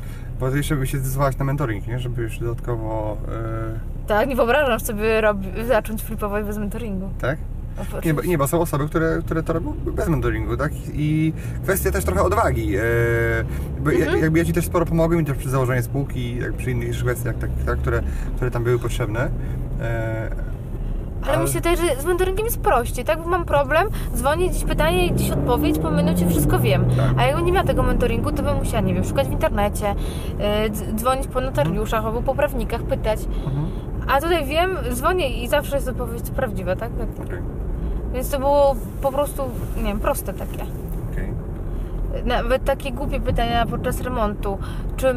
Bo 0.43 0.51
ty 0.51 0.57
jeszcze 0.57 0.75
by 0.75 0.87
się 0.87 0.97
zdecydowałaś 0.97 1.37
na 1.37 1.45
mentoring, 1.45 1.87
nie? 1.87 1.99
Żeby 1.99 2.23
jeszcze 2.23 2.45
dodatkowo... 2.45 3.17
Yy, 3.27 3.79
Tak, 4.07 4.29
nie 4.29 4.35
wyobrażam 4.35 4.79
sobie 4.79 5.21
robi, 5.21 5.47
zacząć 5.67 6.03
flipować 6.03 6.45
bez 6.45 6.57
mentoringu. 6.57 7.09
tak? 7.21 7.37
Nie, 8.05 8.13
bo- 8.13 8.21
nie, 8.21 8.37
bo 8.37 8.47
są 8.47 8.61
osoby, 8.61 8.85
które, 8.89 9.19
które 9.25 9.43
to 9.43 9.53
robią 9.53 9.71
bez 9.71 10.07
mentoringu, 10.09 10.57
tak? 10.57 10.71
I 10.93 11.33
kwestia 11.63 11.91
też 11.91 12.05
trochę 12.05 12.21
odwagi. 12.23 12.75
E, 12.75 12.81
bo 13.83 13.91
ja, 13.91 13.97
Mhm. 14.05 14.21
jakby 14.23 14.39
ja 14.39 14.45
Ci 14.45 14.53
też 14.53 14.65
sporo 14.65 14.85
pomogłem 14.85 15.21
i 15.21 15.25
też 15.25 15.37
przy 15.37 15.49
założeniu 15.49 15.81
spółki, 15.83 16.37
jak 16.37 16.53
przy 16.53 16.71
innych 16.71 16.97
kwestiach, 16.97 17.35
tak, 17.37 17.49
tak, 17.65 17.79
które, 17.79 18.01
które 18.35 18.51
tam 18.51 18.63
były 18.63 18.79
potrzebne. 18.79 19.29
E, 21.27 21.29
Ale 21.31 21.37
mi 21.43 21.47
się 21.47 21.53
wydaje, 21.53 21.77
że 21.77 22.01
z 22.01 22.05
mentoringiem 22.05 22.45
jest 22.45 22.59
prościej, 22.61 23.05
tak? 23.05 23.21
Bo 23.23 23.29
mam 23.29 23.45
problem, 23.45 23.87
dzwonię, 24.15 24.49
gdzieś 24.49 24.63
pytanie 24.63 25.07
i 25.07 25.11
gdzieś 25.11 25.31
odpowiedź, 25.31 25.79
po 25.79 25.91
minucie 25.91 26.27
wszystko 26.29 26.59
wiem. 26.59 26.85
Tak. 26.85 27.11
A 27.17 27.23
jakbym 27.23 27.45
nie 27.45 27.51
miała 27.51 27.65
tego 27.67 27.83
mentoringu, 27.83 28.31
to 28.31 28.43
bym 28.43 28.57
musiała, 28.57 28.81
nie 28.81 28.93
wiem, 28.93 29.03
szukać 29.03 29.27
w 29.27 29.31
internecie, 29.31 29.85
yy, 30.39 30.69
dz- 30.69 30.95
dzwonić 30.95 31.27
po 31.27 31.41
notariuszach 31.41 32.05
albo 32.05 32.21
po 32.21 32.35
prawnikach, 32.35 32.83
pytać. 32.83 33.19
mhm, 33.45 33.65
A 34.07 34.21
tutaj 34.21 34.45
wiem, 34.45 34.77
dzwonię 34.91 35.43
i 35.43 35.47
zawsze 35.47 35.75
jest 35.75 35.87
odpowiedź 35.87 36.29
prawdziwa, 36.35 36.75
tak? 36.75 36.89
tak? 36.97 37.25
okej, 37.27 37.39
Więc 38.13 38.29
to 38.29 38.39
było 38.39 38.75
po 39.01 39.11
prostu, 39.11 39.43
nie 39.77 39.83
wiem, 39.83 39.99
proste 39.99 40.33
takie. 40.33 40.63
okej. 41.11 41.33
Nawet 42.25 42.63
takie 42.65 42.91
głupie 42.91 43.19
pytania 43.19 43.65
podczas 43.65 44.01
remontu. 44.01 44.57
Czy 44.97 45.15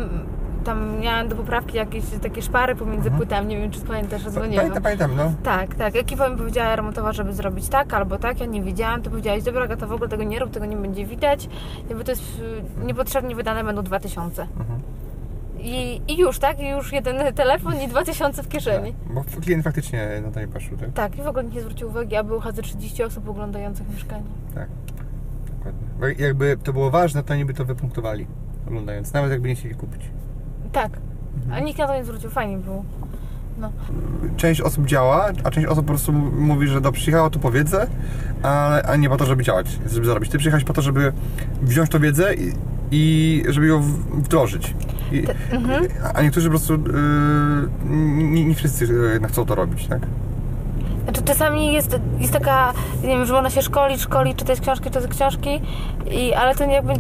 tam 0.67 1.01
miałam 1.01 1.29
do 1.29 1.37
poprawki 1.37 1.77
jakieś 1.77 2.05
takie 2.23 2.43
szpary 2.43 2.75
pomiędzy 2.77 3.09
Mhm. 3.09 3.17
płytami, 3.17 3.47
nie 3.47 3.57
wiem, 3.61 3.71
czy 3.71 3.81
pamiętasz, 3.81 4.23
że 4.23 4.31
dzwoniłam. 4.31 4.57
Pamiętam, 4.57 4.83
pamiętam, 4.83 5.17
no. 5.17 5.33
Tak, 5.43 5.75
tak. 5.75 5.97
Ekipa 5.97 6.29
mi 6.29 6.37
powiedziała 6.37 6.77
remontowa, 6.77 7.13
żeby 7.13 7.33
zrobić 7.33 7.69
tak 7.69 7.95
albo 7.95 8.19
tak. 8.19 8.41
Ja 8.41 8.47
nie 8.47 8.63
wiedziałam, 8.63 9.03
to 9.03 9.11
powiedziałaś, 9.11 9.43
dobra, 9.43 9.77
to 9.77 9.87
w 9.87 9.93
ogóle 9.93 10.09
tego 10.11 10.23
nie 10.25 10.39
rób, 10.39 10.51
tego 10.51 10.67
nie 10.67 10.77
będzie 10.77 11.07
widać. 11.07 11.49
Jakby 11.89 12.05
to 12.05 12.11
jest 12.13 12.23
y, 12.83 12.87
niepotrzebnie 12.87 13.35
wydane 13.35 13.65
będą 13.65 13.83
2000. 13.83 14.43
Mhm. 14.43 14.81
I, 15.59 16.01
I 16.09 16.19
już, 16.19 16.39
tak? 16.39 16.61
I 16.61 16.69
już 16.69 16.93
jeden 16.93 17.17
telefon 17.35 17.75
i 17.81 17.89
2000 17.89 18.43
w 18.43 18.49
kieszeni. 18.49 18.95
Bo 19.11 19.25
klient 19.43 19.65
faktycznie 19.65 20.23
na 20.35 20.41
nie 20.41 20.49
patrzył, 20.49 20.77
tak? 20.77 20.93
Tak, 20.93 21.19
i 21.19 21.23
w 21.23 21.27
ogóle 21.27 21.45
nie 21.45 21.61
zwrócił 21.61 21.89
uwagi, 21.89 22.17
a 22.17 22.25
było 22.25 22.41
chyba 22.41 22.53
ze 22.55 22.63
30 22.63 23.03
osób 23.03 23.29
oglądających 23.29 23.89
mieszkanie. 23.93 24.25
Tak. 24.55 24.69
Dokładnie. 25.59 25.89
Bo 26.01 26.07
jakby 26.25 26.57
to 26.57 26.73
było 26.73 26.91
ważne, 26.91 27.23
to 27.23 27.35
oni 27.35 27.45
by 27.45 27.55
to 27.55 27.65
wypunktowali, 27.65 28.27
oglądając, 28.69 29.13
nawet 29.13 29.31
jakby 29.31 29.49
nie 29.49 29.55
chcieli 29.55 29.75
kupić. 29.75 30.03
Tak. 30.73 30.91
A 31.53 31.61
nikt 31.61 31.79
na 31.79 31.87
to 31.87 31.95
nie 31.95 32.05
zwrócił, 32.05 32.31
fajnie 32.31 32.59
było. 32.59 32.85
No. 33.59 33.73
część 34.37 34.61
osób 34.61 34.87
działa, 34.87 35.31
a 35.45 35.51
część 35.51 35.67
osób 35.67 35.85
po 35.85 35.93
prostu 35.93 36.13
mówi, 36.13 36.69
że 36.69 36.81
do 36.81 36.93
przyjechało 36.93 37.31
tu 37.31 37.39
po 37.39 37.51
wiedzę, 37.51 37.87
ale, 38.43 38.83
a 38.83 38.97
nie 38.97 39.09
po 39.09 39.17
to, 39.17 39.27
żeby 39.27 39.43
działać, 39.43 39.79
żeby 39.93 40.07
zarobić. 40.07 40.31
Ty 40.31 40.39
przyjechałeś 40.39 40.65
po 40.65 40.73
to, 40.73 40.83
żeby 40.83 41.13
wziąć 41.63 41.91
tą 41.91 41.99
wiedzę 41.99 42.35
i, 42.35 42.53
i 42.91 43.43
żeby 43.49 43.67
ją 43.67 43.83
wdrożyć. 44.13 44.75
I, 45.13 45.25
mhm. 45.51 45.85
A 46.15 46.23
niektórzy 46.23 46.47
po 46.47 46.51
prostu, 46.51 46.73
yy, 46.73 46.81
nie, 48.11 48.45
nie 48.45 48.55
wszyscy 48.55 48.87
jednak 49.13 49.31
chcą 49.31 49.47
to 49.47 49.55
robić, 49.55 49.87
tak? 49.87 50.01
Znaczy 51.05 51.23
czasami 51.23 51.73
jest, 51.73 51.97
jest 52.19 52.33
taka, 52.33 52.73
nie 53.03 53.09
wiem, 53.09 53.27
że 53.27 53.33
można 53.33 53.51
się 53.51 53.63
szkolić, 53.63 54.01
szkolić, 54.01 54.39
czytać 54.39 54.61
książki, 54.61 54.85
czytać 54.85 55.11
książki, 55.11 55.61
i, 56.11 56.35
ale 56.35 56.55
to 56.55 56.65
jakby, 56.65 56.93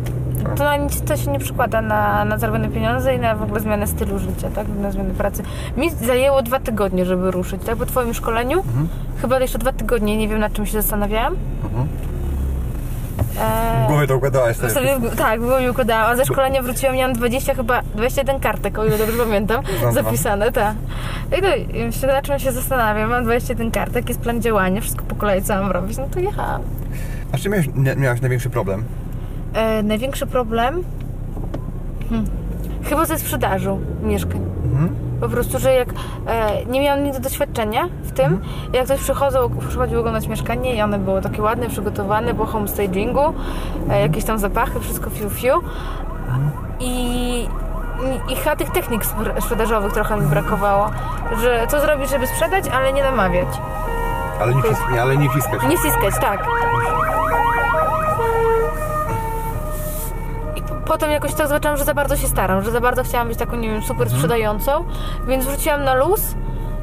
to 0.54 0.64
na 0.64 0.76
nic 0.76 1.02
to 1.02 1.16
się 1.16 1.30
nie 1.30 1.38
przykłada 1.38 1.80
na, 1.80 2.24
na 2.24 2.38
zarobione 2.38 2.68
pieniądze 2.68 3.14
i 3.14 3.18
na 3.18 3.34
w 3.34 3.42
ogóle 3.42 3.60
zmianę 3.60 3.86
stylu 3.86 4.18
życia, 4.18 4.48
tak, 4.54 4.66
na 4.82 4.90
zmianę 4.90 5.14
pracy. 5.14 5.42
Mi 5.76 5.90
zajęło 5.90 6.42
dwa 6.42 6.60
tygodnie, 6.60 7.04
żeby 7.04 7.30
ruszyć, 7.30 7.62
tak, 7.66 7.76
po 7.76 7.86
twoim 7.86 8.14
szkoleniu, 8.14 8.58
Mhm. 8.58 8.88
chyba 9.22 9.38
jeszcze 9.40 9.58
dwa 9.58 9.72
tygodnie, 9.72 10.16
nie 10.16 10.28
wiem 10.28 10.38
nad 10.38 10.52
czym 10.52 10.66
się 10.66 10.72
zastanawiałam. 10.82 11.36
Mhm. 11.64 11.88
Eee, 13.40 13.84
W 13.84 13.88
głowie 13.88 14.06
to 14.06 14.16
układałaś 14.16 14.56
sobie. 14.56 14.70
sobie, 14.70 14.96
tak, 15.16 15.40
było 15.40 15.60
mi 15.60 15.70
układałam, 15.70 16.12
a 16.12 16.16
ze 16.16 16.24
szkolenia 16.24 16.62
wróciłam, 16.62 16.96
miałam 16.96 17.12
20 17.12 17.54
chyba, 17.54 17.82
21 17.94 18.40
kartek, 18.40 18.78
o 18.78 18.84
ile 18.86 18.98
dobrze 18.98 19.18
pamiętam, 19.18 19.62
Znam, 19.80 19.92
zapisane, 19.92 20.52
tak. 20.52 20.74
I 21.38 21.42
to, 21.42 21.48
myślę, 21.86 22.08
na 22.12 22.22
czym 22.22 22.38
się 22.38 22.52
zastanawiam, 22.52 23.10
mam 23.10 23.24
21 23.24 23.70
kartek, 23.70 24.08
jest 24.08 24.20
plan 24.20 24.42
działania, 24.42 24.80
wszystko 24.80 25.04
po 25.04 25.14
kolei, 25.14 25.42
co 25.42 25.54
mam 25.62 25.70
robić, 25.70 25.96
no 25.98 26.04
to 26.10 26.20
jechałam. 26.20 26.62
A 27.32 27.36
z 27.36 27.40
czym 27.40 27.52
miałeś, 27.52 27.66
miałaś 27.96 28.20
największy 28.20 28.50
problem? 28.50 28.84
E, 29.54 29.82
największy 29.82 30.26
problem? 30.26 30.84
Hmm. 32.10 32.26
Chyba 32.84 33.04
ze 33.04 33.18
sprzedażą 33.18 33.80
mieszkań. 34.02 34.40
Mhm. 34.64 34.96
Po 35.20 35.28
prostu, 35.28 35.58
że 35.58 35.72
jak 35.72 35.88
e, 36.26 36.64
nie 36.66 36.80
miałam 36.80 37.04
nigdy 37.04 37.20
doświadczenia 37.20 37.88
w 38.02 38.12
tym, 38.12 38.40
jak 38.72 38.84
ktoś 38.84 39.00
przychodził, 39.00 39.40
przychodził 39.68 40.00
oglądać 40.00 40.28
mieszkanie 40.28 40.74
i 40.74 40.82
one 40.82 40.98
było 40.98 41.20
takie 41.20 41.42
ładne, 41.42 41.68
przygotowane 41.68 42.34
po 42.34 42.46
homestagingu, 42.46 43.34
e, 43.90 44.00
jakieś 44.00 44.24
tam 44.24 44.38
zapachy, 44.38 44.80
wszystko 44.80 45.10
fiu 45.10 45.30
fiu. 45.30 45.52
I, 46.80 46.88
i, 48.28 48.32
i 48.32 48.36
chyba 48.36 48.56
tych 48.56 48.70
technik 48.70 49.02
spr- 49.04 49.40
sprzedażowych 49.40 49.92
trochę 49.92 50.16
mi 50.20 50.26
brakowało. 50.26 50.90
Że 51.42 51.66
co 51.68 51.80
zrobić, 51.80 52.10
żeby 52.10 52.26
sprzedać, 52.26 52.64
ale 52.68 52.92
nie 52.92 53.02
namawiać. 53.02 53.48
Ale 54.40 54.54
nie, 54.54 54.62
wcis- 54.62 54.92
nie, 54.92 55.02
ale 55.02 55.16
nie 55.16 55.30
wciskać. 55.30 55.62
Nie 55.68 55.76
ściskać, 55.78 56.14
tak. 56.20 56.46
I 60.56 60.62
p- 60.62 60.75
potem 60.86 61.10
jakoś 61.10 61.34
tak 61.34 61.48
zobaczyłam, 61.48 61.76
że 61.76 61.84
za 61.84 61.94
bardzo 61.94 62.16
się 62.16 62.26
staram, 62.26 62.64
że 62.64 62.70
za 62.70 62.80
bardzo 62.80 63.04
chciałam 63.04 63.28
być 63.28 63.38
taką, 63.38 63.56
nie 63.56 63.68
wiem, 63.68 63.82
super 63.82 64.10
sprzedającą, 64.10 64.84
więc 65.28 65.44
wróciłam 65.44 65.84
na 65.84 65.94
luz 65.94 66.34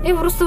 i 0.03 0.13
po 0.13 0.19
prostu 0.19 0.45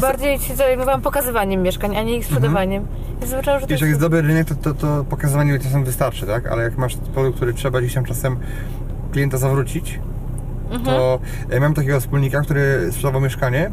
bardziej 0.00 0.38
się 0.38 0.54
zajmowałam 0.54 1.02
pokazywaniem 1.02 1.62
mieszkań, 1.62 1.96
a 1.96 2.02
nie 2.02 2.16
ich 2.16 2.24
sprzedawaniem. 2.24 2.86
I 3.22 3.26
zobaczyłam, 3.26 3.60
że 3.60 3.66
to 3.66 3.70
Wiesz, 3.70 3.80
jak 3.80 3.88
jest 3.88 4.00
dobry 4.00 4.22
rynek, 4.22 4.48
to, 4.48 4.54
to, 4.54 4.74
to 4.74 5.04
pokazywanie 5.04 5.58
czasem 5.58 5.84
wystarczy, 5.84 6.26
tak? 6.26 6.46
Ale 6.46 6.62
jak 6.62 6.78
masz 6.78 6.96
produkt, 7.14 7.36
który 7.36 7.54
trzeba 7.54 7.80
gdzieś 7.80 7.94
tam 7.94 8.04
czasem 8.04 8.36
klienta 9.12 9.38
zawrócić, 9.38 10.00
to 10.84 11.20
ja 11.50 11.58
miałem 11.58 11.74
takiego 11.74 12.00
wspólnika, 12.00 12.40
który 12.40 12.92
sprzedawał 12.92 13.20
mieszkanie 13.20 13.70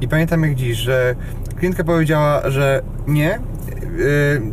i 0.00 0.08
pamiętam 0.08 0.42
jak 0.42 0.54
dziś, 0.54 0.76
że 0.76 1.14
klientka 1.56 1.84
powiedziała, 1.84 2.50
że 2.50 2.82
nie, 3.06 3.38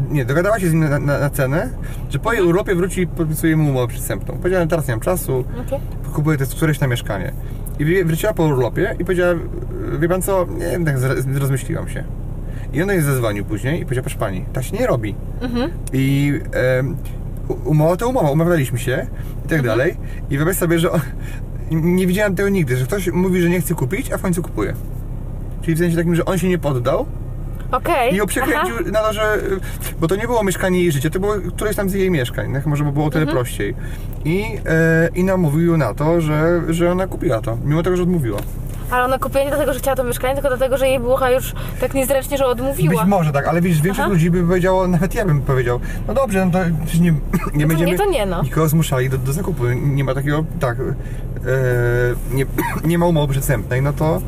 nie, 0.09 0.25
dogadała 0.25 0.59
się 0.59 0.69
z 0.69 0.73
nim 0.73 0.89
na, 0.89 0.99
na, 0.99 1.19
na 1.19 1.29
cenę, 1.29 1.69
że 2.09 2.19
po 2.19 2.33
jej 2.33 2.41
urlopie 2.43 2.75
wróci 2.75 3.01
i 3.01 3.07
podpisuje 3.07 3.57
mu 3.57 3.69
umowę 3.69 3.87
przystępną. 3.87 4.37
Powiedziałem, 4.37 4.67
teraz 4.67 4.87
nie 4.87 4.93
mam 4.93 4.99
czasu, 5.01 5.43
Okej. 5.67 5.79
kupuję 6.13 6.37
to 6.37 6.45
któreś 6.45 6.79
na 6.79 6.87
mieszkanie. 6.87 7.31
I 7.79 7.85
wr- 7.85 8.05
wróciła 8.05 8.33
po 8.33 8.43
urlopie 8.43 8.95
i 8.99 9.03
powiedziała, 9.05 9.33
wie 9.99 10.09
pan 10.09 10.21
co, 10.21 10.45
nie 10.57 10.65
wiem, 10.71 10.85
tak 10.85 10.95
rozmyśliłam 11.39 11.89
się. 11.89 12.03
I 12.73 12.81
on 12.81 12.87
do 12.87 12.93
niej 12.93 13.01
zadzwonił 13.01 13.45
później 13.45 13.81
i 13.81 13.83
powiedział, 13.83 14.03
proszę 14.03 14.19
pani, 14.19 14.45
tak 14.53 14.63
się 14.63 14.77
nie 14.77 14.87
robi. 14.87 15.15
Mhm. 15.41 15.71
I 15.93 16.33
u- 17.47 17.69
umowa 17.69 17.97
to 17.97 18.09
umowa, 18.09 18.31
umawialiśmy 18.31 18.79
się 18.79 19.07
i 19.45 19.47
tak 19.49 19.61
dalej. 19.61 19.97
I 20.29 20.37
wyobraź 20.37 20.57
sobie, 20.57 20.79
że 20.79 20.89
nie 21.71 22.07
widziałem 22.07 22.35
tego 22.35 22.49
nigdy, 22.49 22.77
że 22.77 22.85
ktoś 22.85 23.07
mówi, 23.11 23.41
że 23.41 23.49
nie 23.49 23.61
chce 23.61 23.73
kupić, 23.75 24.11
a 24.11 24.17
w 24.17 24.21
końcu 24.21 24.41
kupuje. 24.41 24.73
Czyli 25.61 25.75
w 25.75 25.79
sensie 25.79 25.97
takim, 25.97 26.15
że 26.15 26.25
on 26.25 26.37
się 26.37 26.47
nie 26.49 26.57
poddał 26.57 27.05
Okej. 27.71 28.13
i 28.13 28.15
ją 28.15 28.23
Aha. 28.23 28.27
przekręcił 28.27 28.91
na 28.91 28.99
to, 28.99 29.13
że... 29.13 29.37
Bo 29.99 30.07
to 30.07 30.15
nie 30.15 30.23
było 30.23 30.43
mieszkanie 30.43 30.79
jej 30.81 30.91
życia, 30.91 31.09
to 31.09 31.19
było 31.19 31.33
któreś 31.55 31.75
tam 31.75 31.89
z 31.89 31.93
jej 31.93 32.11
mieszkań, 32.11 32.53
tak? 32.53 32.65
może 32.65 32.83
by 32.83 32.91
było 32.91 33.05
o 33.05 33.09
tyle 33.09 33.21
Mhm. 33.21 33.37
prościej. 33.37 33.75
I, 34.25 34.43
e, 34.65 35.09
I 35.15 35.23
namówił 35.23 35.71
ją 35.71 35.77
na 35.77 35.93
to, 35.93 36.21
że, 36.21 36.61
że 36.69 36.91
ona 36.91 37.07
kupiła 37.07 37.41
to, 37.41 37.57
mimo 37.65 37.83
tego, 37.83 37.97
że 37.97 38.03
odmówiła. 38.03 38.39
Ale 38.91 39.03
ona 39.03 39.19
kupiła 39.19 39.43
nie 39.43 39.49
dlatego, 39.49 39.73
że 39.73 39.79
chciała 39.79 39.95
to 39.95 40.03
mieszkanie, 40.03 40.33
tylko 40.33 40.49
dlatego, 40.49 40.77
że 40.77 40.87
jej 40.87 40.99
było 40.99 41.29
już 41.29 41.53
tak 41.81 41.93
niezręcznie, 41.93 42.37
że 42.37 42.45
odmówiła. 42.45 42.93
Być 43.03 43.09
może 43.09 43.31
tak, 43.31 43.47
ale 43.47 43.61
widzisz, 43.61 43.81
większość 43.81 44.05
Aha. 44.05 44.13
ludzi 44.13 44.31
by 44.31 44.43
powiedziało, 44.43 44.87
nawet 44.87 45.15
ja 45.15 45.25
bym 45.25 45.41
powiedział, 45.41 45.79
no 46.07 46.13
dobrze, 46.13 46.45
no 46.45 46.51
to 46.51 46.59
przecież 46.85 46.99
nie, 47.01 47.13
nie 47.53 47.61
to 47.63 47.67
będziemy 47.67 47.91
nie, 47.91 47.97
to 47.97 48.05
nie, 48.05 48.25
no. 48.25 48.43
nikogo 48.43 48.67
zmuszali 48.67 49.09
do, 49.09 49.17
do 49.17 49.33
zakupu. 49.33 49.63
Nie 49.69 50.03
ma 50.03 50.13
takiego, 50.13 50.45
tak, 50.59 50.77
e, 50.79 50.85
nie, 52.35 52.45
nie 52.83 52.97
ma 52.97 53.05
umowy 53.05 53.33
przystępnej, 53.33 53.81
no 53.81 53.93
to, 53.93 54.21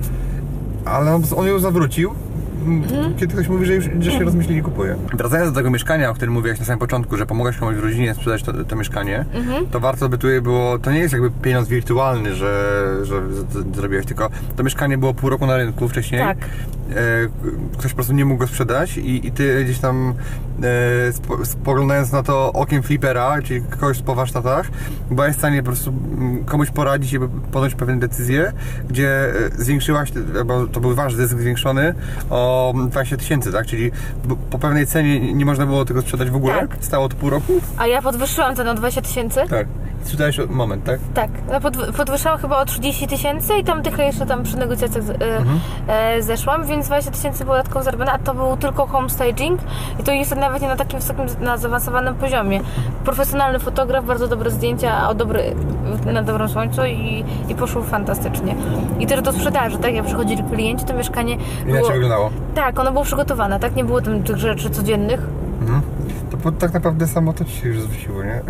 ale 0.86 1.16
on, 1.16 1.24
on 1.36 1.48
ją 1.48 1.60
zawrócił, 1.60 2.14
Mhm. 2.68 3.16
kiedy 3.16 3.34
ktoś 3.34 3.48
mówi, 3.48 3.66
że, 3.66 3.74
już, 3.76 3.86
że 4.00 4.12
się 4.12 4.24
rozmyślili 4.24 4.60
i 4.60 4.64
kupuje. 4.64 4.96
Wracając 5.14 5.52
do 5.52 5.56
tego 5.56 5.70
mieszkania, 5.72 6.10
o 6.10 6.14
którym 6.14 6.34
mówiłeś 6.34 6.60
na 6.60 6.66
samym 6.66 6.80
początku, 6.80 7.18
że 7.18 7.26
pomogłeś 7.26 7.58
komuś 7.58 7.76
w 7.76 7.84
rodzinie 7.84 8.14
sprzedać 8.16 8.44
to, 8.44 8.54
to 8.64 8.76
mieszkanie, 8.76 9.26
Mhm. 9.34 9.68
to 9.68 9.80
warto 9.80 10.10
by 10.10 10.18
tu 10.18 10.28
było, 10.42 10.80
to 10.80 10.92
nie 10.92 11.00
jest 11.00 11.14
jakby 11.14 11.32
pieniądz 11.32 11.68
wirtualny, 11.70 12.36
że, 12.36 12.84
że 13.04 13.22
z- 13.34 13.54
z- 13.54 13.76
zrobiłeś, 13.76 14.06
tylko 14.06 14.30
to 14.56 14.64
mieszkanie 14.64 14.98
było 14.98 15.14
pół 15.14 15.30
roku 15.30 15.46
na 15.46 15.58
rynku 15.58 15.90
wcześniej. 15.90 16.22
Tak. 16.22 16.38
E, 16.38 16.44
ktoś 17.78 17.92
po 17.92 17.96
prostu 17.96 18.14
nie 18.14 18.26
mógł 18.26 18.40
go 18.40 18.48
sprzedać 18.48 18.98
i, 18.98 19.28
i 19.28 19.32
ty 19.32 19.64
gdzieś 19.66 19.80
tam 19.80 20.14
e, 21.08 21.14
spo, 21.14 21.46
spoglądając 21.46 22.12
na 22.12 22.24
to 22.24 22.54
okiem 22.54 22.84
flipera, 22.84 23.42
czyli 23.42 23.62
kogoś 23.62 24.02
po 24.02 24.16
warsztatach, 24.16 24.68
byłeś 25.12 25.36
w 25.36 25.38
stanie 25.40 25.64
po 25.64 25.66
prostu 25.66 25.90
mm, 26.18 26.46
komuś 26.46 26.72
poradzić 26.72 27.14
i 27.14 27.20
podjąć 27.52 27.76
pewne 27.76 28.00
decyzje, 28.00 28.52
gdzie 28.90 29.10
e, 29.10 29.34
zwiększyłaś, 29.58 30.12
bo 30.46 30.68
to 30.68 30.80
był 30.80 30.96
wasz 30.96 31.14
zysk 31.16 31.38
zwiększony 31.38 31.94
o 32.30 32.57
20 32.88 33.18
tysięcy, 33.18 33.52
tak? 33.52 33.66
Czyli 33.66 33.92
po 34.50 34.60
pewnej 34.60 34.88
cenie 34.88 35.34
nie 35.34 35.46
można 35.46 35.66
było 35.66 35.86
tego 35.86 36.02
sprzedać 36.02 36.30
w 36.30 36.36
ogóle. 36.36 36.54
Tak. 36.54 36.78
Stało 36.80 37.10
to 37.10 37.16
pół 37.16 37.30
roku. 37.30 37.54
A 37.78 37.88
ja 37.88 38.02
podwyższyłam 38.02 38.56
cenę 38.56 38.72
o 38.72 38.74
20 38.74 39.02
tysięcy. 39.02 39.40
Tak. 39.50 39.68
Sprzedałeś 40.04 40.40
moment, 40.50 40.84
tak? 40.84 41.00
Tak, 41.14 41.30
no 41.52 41.60
podw- 41.60 41.94
podwyższałam 41.98 42.40
chyba 42.40 42.58
o 42.62 42.66
30 42.66 43.08
tysięcy 43.08 43.54
i 43.58 43.64
tam 43.64 43.82
dychę 43.82 44.04
jeszcze 44.04 44.26
tam 44.26 44.44
przy 44.44 44.58
negocjacjach 44.58 45.04
e, 45.10 45.38
Mhm. 45.38 45.60
e, 45.88 46.22
zeszłam, 46.22 46.66
więc 46.66 46.86
20 46.86 47.12
tysięcy 47.12 47.44
było 47.46 47.56
dodatkowo 47.58 47.84
zarobione, 47.86 48.12
a 48.12 48.18
to 48.20 48.34
był 48.34 48.58
tylko 48.58 48.88
home 48.88 49.10
staging 49.10 49.60
i 50.00 50.04
to 50.04 50.12
jest 50.12 50.36
nawet 50.36 50.62
nie 50.62 50.68
na 50.68 50.76
takim 50.76 51.00
wysokim, 51.00 51.26
na 51.42 51.58
zaawansowanym 51.58 52.16
poziomie. 52.16 52.60
Profesjonalny 53.06 53.60
fotograf, 53.60 54.06
bardzo 54.06 54.28
dobre 54.28 54.52
zdjęcia, 54.52 55.10
o 55.10 55.14
dobry, 55.16 55.56
na 56.14 56.24
dobrym 56.24 56.50
słońcu 56.50 56.86
i, 56.86 57.24
i 57.50 57.56
poszło 57.56 57.82
fantastycznie. 57.84 58.56
I 59.00 59.08
też 59.08 59.22
do 59.22 59.34
sprzedaży, 59.34 59.78
tak, 59.78 59.94
jak 59.94 60.06
przychodzili 60.06 60.44
klienci, 60.44 60.86
to 60.86 60.94
mieszkanie 60.94 61.34
Inaczej 61.34 61.72
było... 61.80 61.92
wyglądało. 61.92 62.30
Tak, 62.56 62.80
ono 62.80 62.92
było 62.92 63.04
przygotowane, 63.04 63.60
tak, 63.60 63.76
nie 63.76 63.84
było 63.84 64.02
tam 64.02 64.24
tych 64.24 64.38
rzeczy 64.38 64.70
codziennych. 64.70 65.22
Mhm. 65.62 65.82
To 66.38 66.44
po, 66.44 66.52
tak 66.52 66.74
naprawdę 66.74 67.08
samo 67.08 67.34
to 67.34 67.46
ci 67.46 67.52
się 67.52 67.68
już 67.68 67.82
zwróciło, 67.82 68.24
nie? 68.24 68.42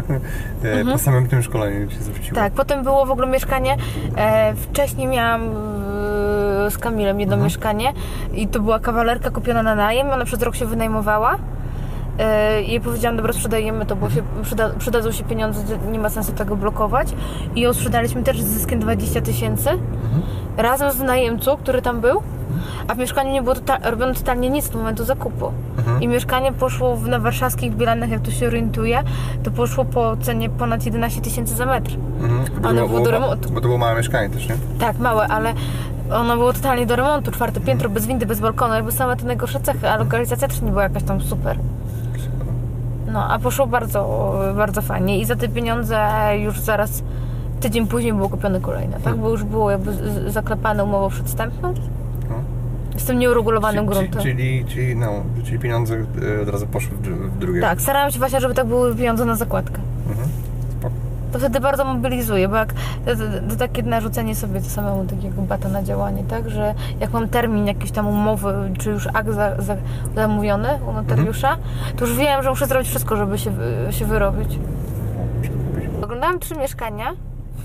E, 0.63 0.85
Po 0.85 0.97
samym 0.97 1.27
tym 1.27 1.43
szkoleniu 1.43 1.87
ci 1.87 1.95
się 1.95 2.03
zwróciło. 2.03 2.35
Tak, 2.35 2.53
potem 2.53 2.83
było 2.83 3.05
w 3.05 3.11
ogóle 3.11 3.27
mieszkanie. 3.27 3.77
E, 4.17 4.53
wcześniej 4.55 5.07
miałam 5.07 5.41
e, 5.41 6.71
z 6.71 6.77
Kamilem 6.77 7.19
jedno 7.19 7.37
mieszkanie 7.37 7.93
i 8.33 8.47
to 8.47 8.59
była 8.59 8.79
kawalerka 8.79 9.31
kupiona 9.31 9.63
na 9.63 9.75
najem. 9.75 10.09
Ona 10.09 10.25
przez 10.25 10.41
rok 10.41 10.55
się 10.55 10.65
wynajmowała. 10.65 11.37
I 12.65 12.71
jej 12.71 12.81
powiedziałam, 12.81 13.17
dobra, 13.17 13.33
sprzedajemy 13.33 13.85
to, 13.85 13.95
bo 13.95 14.09
się 14.09 14.21
przyda, 14.43 14.69
przydadzą 14.79 15.11
się 15.11 15.23
pieniądze, 15.23 15.77
nie 15.91 15.99
ma 15.99 16.09
sensu 16.09 16.31
tego 16.31 16.55
blokować. 16.55 17.07
I 17.55 17.61
ją 17.61 17.73
sprzedaliśmy 17.73 18.23
też 18.23 18.41
z 18.41 18.45
zyskiem 18.47 18.79
20 18.79 19.21
tysięcy. 19.21 19.69
Razem 20.57 20.91
z 20.91 20.99
najemcą, 20.99 21.57
który 21.57 21.81
tam 21.81 22.01
był. 22.01 22.21
A 22.87 22.95
w 22.95 22.97
mieszkaniu 22.97 23.31
nie 23.31 23.41
było 23.41 23.55
tota- 23.55 23.89
robione 23.89 24.13
totalnie 24.13 24.49
nic 24.49 24.69
do 24.69 24.77
momentu 24.77 25.05
zakupu. 25.05 25.51
Mhm. 25.77 26.01
I 26.01 26.07
mieszkanie 26.07 26.51
poszło 26.53 26.95
w, 26.97 27.07
na 27.07 27.19
warszawskich 27.19 27.75
bilanach, 27.75 28.09
jak 28.09 28.21
to 28.21 28.31
się 28.31 28.47
orientuje, 28.47 29.03
to 29.43 29.51
poszło 29.51 29.85
po 29.85 30.17
cenie 30.21 30.49
ponad 30.49 30.85
11 30.85 31.21
tysięcy 31.21 31.55
za 31.55 31.65
metr. 31.65 31.91
Mhm. 32.21 32.61
Bo, 32.61 32.69
Ale 32.69 32.81
to 32.81 32.87
było 32.87 32.99
do 32.99 33.11
remontu. 33.11 33.49
bo 33.49 33.55
to 33.61 33.67
było 33.67 33.77
małe 33.77 33.95
mieszkanie 33.95 34.29
też, 34.29 34.49
nie? 34.49 34.55
Tak, 34.79 34.99
małe, 34.99 35.27
ale 35.27 35.53
ono 36.11 36.37
było 36.37 36.53
totalnie 36.53 36.85
do 36.85 36.95
remontu. 36.95 37.31
Czwarte 37.31 37.59
piętro, 37.59 37.89
bez 37.89 38.05
windy, 38.07 38.25
bez 38.25 38.39
balkonu, 38.39 38.73
jakby 38.73 38.91
same 38.91 39.15
te 39.15 39.25
najgorsze 39.25 39.59
cechy, 39.59 39.89
a 39.89 39.97
lokalizacja 39.97 40.47
też 40.47 40.61
nie 40.61 40.69
była 40.71 40.83
jakaś 40.83 41.03
tam 41.03 41.21
super. 41.21 41.57
No, 43.11 43.27
a 43.31 43.39
poszło 43.39 43.67
bardzo, 43.67 44.33
bardzo 44.55 44.81
fajnie 44.81 45.19
i 45.19 45.25
za 45.25 45.35
te 45.35 45.47
pieniądze 45.47 46.07
już 46.39 46.59
zaraz 46.59 47.03
tydzień 47.59 47.87
później 47.87 48.13
było 48.13 48.29
kupione 48.29 48.59
kolejne, 48.61 48.97
tak? 49.03 49.15
Bo 49.15 49.29
już 49.29 49.43
było 49.43 49.71
jakby 49.71 49.93
z- 49.93 49.97
z- 49.97 50.33
zaklepane 50.33 50.83
umową 50.83 51.09
przedstępną. 51.09 51.73
Z 52.97 53.05
tym 53.05 53.19
nieuregulowanym 53.19 53.87
Czyli- 53.87 53.97
gruntem. 53.99 54.21
Czyli, 54.21 54.65
czyli, 54.65 54.95
no, 54.95 55.11
czyli 55.45 55.59
pieniądze 55.59 55.95
e, 55.95 56.41
od 56.41 56.49
razu 56.49 56.67
poszły 56.67 56.97
w, 56.97 57.01
dru- 57.01 57.29
w 57.29 57.37
drugie. 57.37 57.61
Tak, 57.61 57.81
starałam 57.81 58.11
się 58.11 58.19
właśnie, 58.19 58.39
żeby 58.41 58.53
tak 58.53 58.67
były 58.67 58.95
pieniądze 58.95 59.25
na 59.25 59.35
zakładkę. 59.35 59.81
Mhm. 60.09 60.27
Spoko. 60.79 60.95
To 61.31 61.39
wtedy 61.39 61.59
bardzo 61.59 61.85
mobilizuje, 61.85 62.47
bo 62.49 62.55
jak 62.55 62.73
to, 63.05 63.15
to, 63.15 63.23
to 63.49 63.55
takie 63.55 63.83
narzucenie 63.83 64.35
sobie 64.35 64.61
to 64.61 64.69
samemu 64.69 65.05
takiego 65.05 65.41
bata 65.41 65.69
na 65.69 65.83
działanie, 65.83 66.23
tak? 66.23 66.49
Że 66.49 66.73
jak 66.99 67.13
mam 67.13 67.29
termin 67.29 67.67
jakiejś 67.67 67.91
tam 67.91 68.07
umowy, 68.07 68.53
czy 68.79 68.89
już 68.89 69.07
akt 69.07 69.29
za, 69.29 69.61
za, 69.61 69.75
zamówiony 70.15 70.69
u 70.89 70.93
notariusza, 70.93 71.57
to 71.95 72.05
już 72.05 72.15
wiem, 72.17 72.43
że 72.43 72.49
muszę 72.49 72.65
zrobić 72.67 72.89
wszystko, 72.89 73.15
żeby 73.15 73.37
się, 73.37 73.51
się 73.89 74.05
wyrobić. 74.05 74.59
Oglądałam 76.01 76.39
trzy 76.39 76.55
mieszkania 76.55 77.13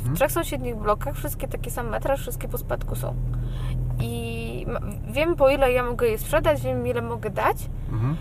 w 0.05 0.15
trzech 0.15 0.33
sąsiednich 0.33 0.77
blokach, 0.77 1.15
wszystkie 1.15 1.49
takie 1.49 1.71
same 1.71 1.91
metra, 1.91 2.17
wszystkie 2.17 2.49
po 2.49 2.59
spadku 2.59 2.97
są. 2.97 3.15
I 4.63 4.67
wiem 5.13 5.37
po 5.37 5.49
ile 5.49 5.73
ja 5.73 5.83
mogę 5.85 6.07
je 6.07 6.19
sprzedać, 6.19 6.63
wiem 6.63 6.87
ile 6.87 7.03
mogę 7.03 7.31
dać. 7.31 7.57
Mhm. 7.93 8.17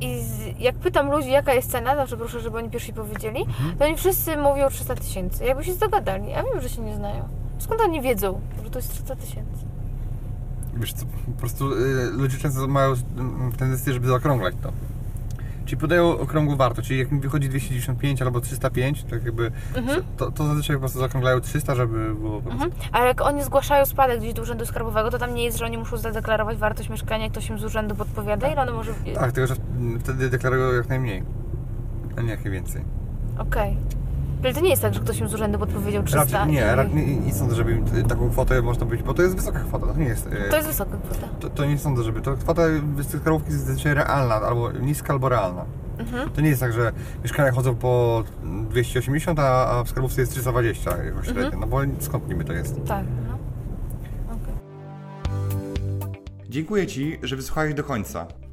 I 0.00 0.22
z, 0.22 0.60
jak 0.60 0.76
pytam 0.76 1.10
ludzi, 1.10 1.30
jaka 1.30 1.52
jest 1.52 1.70
cena, 1.70 1.96
zawsze 1.96 2.16
proszę, 2.16 2.40
żeby 2.40 2.58
oni 2.58 2.70
pierwsi 2.70 2.92
powiedzieli, 2.92 3.46
to 3.78 3.84
oni 3.84 3.96
wszyscy 3.96 4.36
mówią 4.36 4.68
300 4.70 4.94
tysięcy. 4.94 5.44
Jakby 5.44 5.64
się 5.64 5.72
zdogadali. 5.72 6.30
Ja 6.30 6.42
wiem, 6.42 6.60
że 6.60 6.68
się 6.68 6.82
nie 6.82 6.96
znają. 6.96 7.28
Skąd 7.58 7.80
oni 7.80 8.00
wiedzą, 8.02 8.40
że 8.64 8.70
to 8.70 8.78
jest 8.78 8.92
300 8.92 9.16
tysięcy? 9.16 9.64
Wiesz 10.74 10.92
co, 10.92 11.06
po 11.06 11.40
prostu 11.40 11.72
y, 11.72 12.10
ludzie 12.12 12.38
często 12.38 12.68
mają 12.68 12.94
mm, 13.16 13.52
tendencję, 13.52 13.92
żeby 13.92 14.08
zaokrąglać 14.08 14.54
to. 14.62 14.72
Czyli 15.68 15.80
podają 15.80 16.18
okrągłą 16.18 16.56
wartość, 16.56 16.88
czyli 16.88 17.00
jak 17.00 17.12
mi 17.12 17.20
wychodzi 17.20 17.48
295 17.48 18.22
albo 18.22 18.40
305, 18.40 19.04
tak 19.04 19.24
jakby 19.24 19.50
to, 20.16 20.30
to 20.30 20.46
zazwyczaj 20.46 20.76
po 20.76 20.80
prostu 20.80 20.98
zaokrąglają 20.98 21.40
300, 21.40 21.74
żeby 21.74 22.14
było 22.14 22.40
po. 22.42 22.50
Mhm. 22.50 22.70
Ale 22.92 23.06
jak 23.06 23.20
oni 23.20 23.44
zgłaszają 23.44 23.86
spadek 23.86 24.20
gdzieś 24.20 24.32
do 24.32 24.42
urzędu 24.42 24.66
skarbowego, 24.66 25.10
to 25.10 25.18
tam 25.18 25.34
nie 25.34 25.44
jest, 25.44 25.58
że 25.58 25.64
oni 25.64 25.78
muszą 25.78 25.96
zadeklarować 25.96 26.58
wartość 26.58 26.88
mieszkania, 26.88 27.30
ktoś 27.30 27.50
im 27.50 27.58
z 27.58 27.64
urzędu 27.64 27.94
podpowiada, 27.94 28.48
ile 28.48 28.62
ono 28.62 28.72
może... 28.72 28.92
Tak, 29.14 29.32
tylko 29.32 29.54
że 29.54 29.60
wtedy 30.00 30.30
deklarują 30.30 30.72
jak 30.72 30.88
najmniej, 30.88 31.22
a 32.16 32.22
nie 32.22 32.30
jak 32.30 32.44
najwięcej. 32.44 32.82
Okej. 33.38 33.76
Ale 34.44 34.54
to 34.54 34.60
nie 34.60 34.70
jest 34.70 34.82
tak, 34.82 34.94
że 34.94 35.00
ktoś 35.00 35.18
im 35.18 35.28
z 35.28 35.34
urzędu 35.34 35.58
podpowiedział 35.58 36.02
300. 36.02 36.24
Raczej, 36.24 36.52
nie, 36.52 36.60
i- 36.60 36.64
raczej 36.76 36.94
nie, 36.94 37.16
nie 37.16 37.34
sądzę, 37.34 37.54
żeby 37.54 37.72
im 37.72 37.84
taką 38.08 38.30
kwotę 38.30 38.62
można 38.62 38.86
być, 38.86 39.02
bo 39.02 39.14
to 39.14 39.22
jest 39.22 39.36
wysoka 39.36 39.60
kwota, 39.60 39.86
to 39.86 39.98
nie 39.98 40.04
jest... 40.06 40.26
y, 40.26 40.30
To 40.50 40.56
jest 40.56 40.68
wysoka 40.68 40.96
kwota. 40.96 41.28
To, 41.40 41.50
to 41.50 41.64
nie 41.64 41.78
sądzę, 41.78 42.02
żeby. 42.02 42.20
To 42.20 42.36
kwota 42.36 42.62
skarówki 43.18 43.50
jest 43.52 43.66
zazwyczaj 43.66 43.94
realna, 43.94 44.34
albo 44.34 44.72
niska, 44.72 45.12
albo 45.12 45.28
realna. 45.28 45.64
Mhm. 45.98 46.30
To 46.30 46.40
nie 46.40 46.48
jest 46.48 46.60
tak, 46.60 46.72
że 46.72 46.92
mieszkania 47.22 47.52
chodzą 47.52 47.74
po 47.76 48.24
280, 48.70 49.38
a, 49.38 49.70
a 49.70 49.84
w 49.84 49.88
skarbówce 49.88 50.20
jest 50.20 50.32
320 50.32 51.04
jako 51.04 51.22
średnio. 51.22 51.58
No 51.60 51.66
bo 51.66 51.78
skąd 52.00 52.28
niby 52.28 52.44
to 52.44 52.52
jest? 52.52 52.74
Tak, 52.86 53.04
no. 53.28 53.38
Okej. 54.34 54.54
Dziękuję 56.48 56.86
Ci, 56.86 57.18
że 57.22 57.36
wysłuchałeś 57.36 57.74
do 57.74 57.84
końca. 57.84 58.26